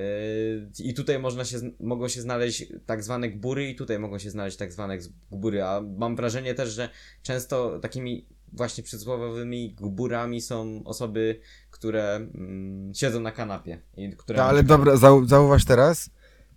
i 0.80 0.94
tutaj 0.94 1.20
można 1.20 1.46
się, 1.46 1.58
mogą 1.80 2.08
się 2.08 2.22
znaleźć 2.22 2.66
tak 2.86 3.04
zwane 3.04 3.30
gbury 3.30 3.70
i 3.70 3.76
tutaj 3.76 4.00
mogą 4.00 4.20
się 4.20 4.30
znaleźć 4.30 4.58
tak 4.58 4.74
zwane 4.74 4.98
gbury, 5.32 5.64
a 5.64 5.82
mam 5.82 6.16
wrażenie 6.16 6.54
też, 6.54 6.70
że 6.70 6.90
często 7.24 7.80
takimi 7.80 8.28
właśnie 8.54 8.84
przysłowiowymi 8.84 9.76
gburami 9.76 10.42
są 10.42 10.82
osoby, 10.86 11.40
które 11.72 12.16
mm, 12.16 12.94
siedzą 12.96 13.20
na 13.20 13.32
kanapie. 13.32 13.82
I 13.98 14.10
które 14.10 14.38
No, 14.38 14.44
ale 14.44 14.64
dobra, 14.64 14.98
zau, 14.98 15.26
zauważ 15.26 15.66
teraz. 15.66 16.10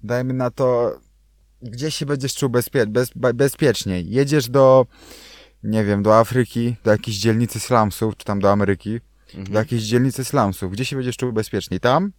Dajmy 0.03 0.35
na 0.35 0.51
to. 0.51 0.99
Gdzie 1.62 1.90
się 1.90 2.07
będziesz 2.07 2.35
czuł 2.35 2.51
bezpie, 2.51 2.87
bez, 2.87 3.11
bezpieczniej? 3.35 4.11
Jedziesz 4.11 4.49
do. 4.49 4.87
Nie 5.62 5.85
wiem, 5.85 6.03
do 6.03 6.18
Afryki, 6.18 6.77
do 6.85 6.90
jakiejś 6.90 7.18
dzielnicy 7.18 7.61
slumsów, 7.61 8.16
czy 8.16 8.25
tam 8.25 8.40
do 8.40 8.51
Ameryki. 8.51 9.01
Do 9.35 9.38
Mhm. 9.40 9.55
jakiejś 9.57 9.83
dzielnicy 9.83 10.25
slumsów. 10.25 10.73
Gdzie 10.73 10.85
się 10.85 10.97
będziesz 10.97 11.16
czuł 11.16 11.33
bezpieczniej? 11.33 11.81
Tam? 11.81 12.12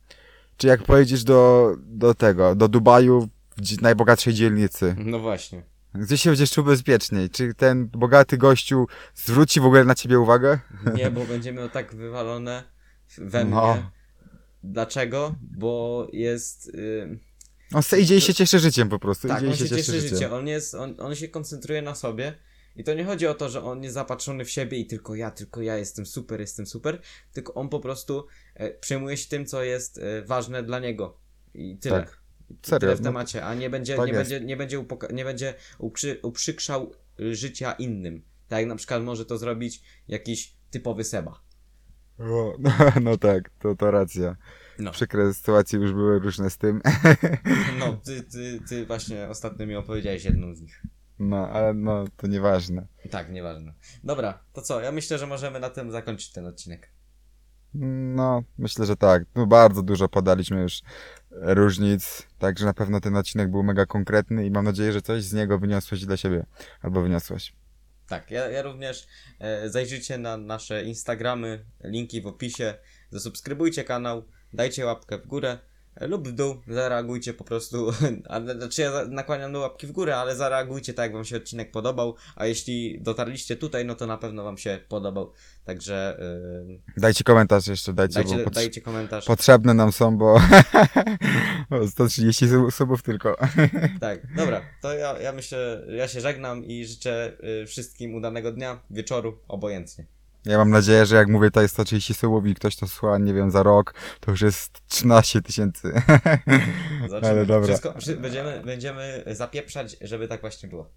Czy 0.57 0.67
jak 0.67 0.83
pojedziesz 0.83 1.23
do, 1.23 1.71
do 1.79 2.13
tego, 2.13 2.55
do 2.55 2.67
Dubaju, 2.67 3.29
w 3.57 3.81
najbogatszej 3.81 4.33
dzielnicy? 4.33 4.95
No 4.97 5.19
właśnie. 5.19 5.63
Gdzie 5.95 6.17
się 6.17 6.29
będziesz 6.29 6.51
czuł 6.51 6.63
bezpieczniej? 6.63 7.29
Czy 7.29 7.53
ten 7.53 7.87
bogaty 7.87 8.37
gościu 8.37 8.87
zwróci 9.15 9.59
w 9.59 9.65
ogóle 9.65 9.83
na 9.85 9.95
ciebie 9.95 10.19
uwagę? 10.19 10.59
Nie, 10.95 11.11
bo 11.11 11.25
będzie 11.25 11.53
miał 11.53 11.69
tak 11.69 11.95
wywalone 11.95 12.63
we 13.17 13.43
mnie. 13.45 13.53
No. 13.55 13.91
Dlaczego? 14.63 15.35
Bo 15.41 16.07
jest. 16.13 16.71
Yy, 16.73 17.19
On 17.73 17.83
se 17.83 17.99
idzie 17.99 18.17
i 18.17 18.21
się 18.21 18.33
cieszy 18.33 18.59
życiem 18.59 18.89
po 18.89 18.99
prostu. 18.99 19.27
tak, 19.27 19.37
idzie 19.41 19.47
on 19.51 19.55
się 19.57 19.67
się 19.67 19.75
cieszy 19.75 20.01
życie. 20.01 20.31
On, 20.31 20.47
jest, 20.47 20.75
on, 20.75 20.95
on 20.99 21.15
się 21.15 21.27
koncentruje 21.27 21.81
na 21.81 21.95
sobie. 21.95 22.33
I 22.75 22.83
to 22.83 22.93
nie 22.93 23.05
chodzi 23.05 23.27
o 23.27 23.33
to, 23.33 23.49
że 23.49 23.63
on 23.63 23.83
jest 23.83 23.93
zapatrzony 23.93 24.45
w 24.45 24.49
siebie 24.49 24.77
i 24.77 24.85
tylko 24.85 25.15
ja, 25.15 25.31
tylko 25.31 25.61
ja 25.61 25.77
jestem 25.77 26.05
super, 26.05 26.39
jestem 26.39 26.65
super. 26.65 27.01
Tylko 27.33 27.53
on 27.53 27.69
po 27.69 27.79
prostu 27.79 28.27
e, 28.55 28.71
przejmuje 28.71 29.17
się 29.17 29.29
tym, 29.29 29.45
co 29.45 29.63
jest 29.63 29.97
e, 29.97 30.21
ważne 30.25 30.63
dla 30.63 30.79
niego. 30.79 31.17
I 31.53 31.77
tyle. 31.77 31.99
Tak. 31.99 32.23
Serio, 32.61 32.79
Tyle 32.79 32.95
w 32.95 32.99
no. 32.99 33.03
temacie, 33.03 33.45
a 33.45 33.53
nie 33.55 33.69
będzie, 33.69 33.95
Tak 33.95 34.07
nie 34.07 34.13
jest. 34.13 34.31
będzie, 34.31 34.45
nie 34.45 34.57
będzie, 34.57 34.79
upoka- 34.79 35.13
nie 35.13 35.23
będzie 35.25 35.53
uprzy- 35.79 36.17
uprzykrzał 36.23 36.93
życia 37.19 37.71
innym. 37.71 38.23
Tak 38.47 38.59
jak 38.59 38.69
na 38.69 38.75
przykład 38.75 39.03
może 39.03 39.25
to 39.25 39.37
zrobić 39.37 39.81
jakiś 40.07 40.55
typowy 40.71 41.03
Seba. 41.03 41.41
O, 42.19 42.55
no, 42.59 42.71
no 43.01 43.17
tak, 43.17 43.49
to, 43.59 43.75
to 43.75 43.91
racja. 43.91 44.37
No. 44.79 44.91
Przykre 44.91 45.33
sytuacje 45.33 45.79
już 45.79 45.93
były 45.93 46.19
różne 46.19 46.49
z 46.49 46.57
tym. 46.57 46.81
No, 47.79 47.93
ty, 48.05 48.23
ty, 48.23 48.59
ty 48.69 48.85
właśnie 48.85 49.29
ostatnio 49.29 49.67
mi 49.67 49.75
opowiedziałeś 49.75 50.25
jedną 50.25 50.55
z 50.55 50.61
nich. 50.61 50.83
No, 51.19 51.49
ale 51.49 51.73
no, 51.73 52.05
to 52.17 52.27
nieważne. 52.27 52.87
Tak, 53.11 53.31
nieważne. 53.31 53.73
Dobra, 54.03 54.39
to 54.53 54.61
co? 54.61 54.81
Ja 54.81 54.91
myślę, 54.91 55.17
że 55.17 55.27
możemy 55.27 55.59
na 55.59 55.69
tym 55.69 55.91
zakończyć 55.91 56.31
ten 56.31 56.45
odcinek. 56.45 56.89
No, 57.73 58.43
myślę, 58.57 58.85
że 58.85 58.95
tak. 58.95 59.23
No, 59.35 59.47
bardzo 59.47 59.83
dużo 59.83 60.09
podaliśmy 60.09 60.61
już 60.61 60.81
różnic, 61.31 62.27
także 62.39 62.65
na 62.65 62.73
pewno 62.73 62.99
ten 62.99 63.15
odcinek 63.15 63.51
był 63.51 63.63
mega 63.63 63.85
konkretny 63.85 64.45
i 64.45 64.51
mam 64.51 64.65
nadzieję, 64.65 64.93
że 64.93 65.01
coś 65.01 65.23
z 65.23 65.33
niego 65.33 65.59
wyniosłeś 65.59 66.05
dla 66.05 66.17
siebie. 66.17 66.45
Albo 66.81 67.01
wyniosłeś. 67.01 67.53
Tak, 68.07 68.31
ja, 68.31 68.49
ja 68.49 68.61
również 68.61 69.07
e, 69.39 69.69
zajrzyjcie 69.69 70.17
na 70.17 70.37
nasze 70.37 70.83
Instagramy, 70.83 71.65
linki 71.83 72.21
w 72.21 72.27
opisie, 72.27 72.73
zasubskrybujcie 73.09 73.83
kanał, 73.83 74.23
dajcie 74.53 74.85
łapkę 74.85 75.17
w 75.17 75.27
górę 75.27 75.59
lub 76.01 76.27
w 76.27 76.31
dół, 76.31 76.55
zareagujcie 76.67 77.33
po 77.33 77.43
prostu, 77.43 77.91
ale, 78.29 78.55
znaczy 78.55 78.81
ja 78.81 78.91
nakłaniam 79.09 79.53
do 79.53 79.59
łapki 79.59 79.87
w 79.87 79.91
górę, 79.91 80.17
ale 80.17 80.35
zareagujcie 80.35 80.93
tak, 80.93 81.03
jak 81.03 81.13
wam 81.13 81.25
się 81.25 81.37
odcinek 81.37 81.71
podobał, 81.71 82.15
a 82.35 82.45
jeśli 82.45 83.01
dotarliście 83.01 83.55
tutaj, 83.55 83.85
no 83.85 83.95
to 83.95 84.07
na 84.07 84.17
pewno 84.17 84.43
wam 84.43 84.57
się 84.57 84.79
podobał, 84.89 85.31
także 85.65 86.19
e, 86.97 87.01
Dajcie 87.01 87.23
komentarz 87.23 87.67
jeszcze, 87.67 87.93
dajcie, 87.93 88.13
dajcie, 88.23 88.43
bo 88.43 88.49
dajcie 88.49 88.81
komentarz. 88.81 89.25
potrzebne 89.25 89.73
nam 89.73 89.91
są, 89.91 90.17
bo 90.17 90.33
o, 91.69 91.87
130 91.87 92.47
sub- 92.49 92.73
subów 92.73 93.01
tylko. 93.03 93.37
Tak, 93.99 94.35
dobra, 94.35 94.61
to 94.81 94.93
ja, 94.93 95.19
ja 95.19 95.31
myślę, 95.31 95.85
ja 95.97 96.07
się 96.07 96.21
żegnam 96.21 96.65
i 96.65 96.85
życzę 96.85 97.37
y, 97.61 97.65
wszystkim 97.67 98.15
udanego 98.15 98.51
dnia, 98.51 98.79
wieczoru, 98.89 99.39
obojętnie. 99.47 100.05
Ja 100.45 100.57
mam 100.57 100.69
nadzieję, 100.69 101.05
że 101.05 101.15
jak 101.15 101.27
mówię 101.27 101.47
tutaj 101.47 101.69
130 101.69 102.13
subów 102.13 102.47
i 102.47 102.55
ktoś 102.55 102.75
to 102.75 102.87
słucha, 102.87 103.17
nie 103.17 103.33
wiem, 103.33 103.51
za 103.51 103.63
rok, 103.63 103.93
to 104.19 104.31
już 104.31 104.41
jest 104.41 104.87
13 104.87 105.41
tysięcy. 105.41 105.93
Ale 107.23 107.45
dobra. 107.45 107.67
Wszystko, 107.67 107.93
wszy- 107.99 108.17
będziemy, 108.17 108.61
będziemy 108.65 109.23
zapieprzać, 109.27 109.97
żeby 110.01 110.27
tak 110.27 110.41
właśnie 110.41 110.69
było. 110.69 110.89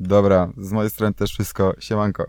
Dobra, 0.00 0.52
z 0.56 0.72
mojej 0.72 0.90
strony 0.90 1.14
też 1.14 1.30
wszystko. 1.30 1.74
Siemanko. 1.78 2.26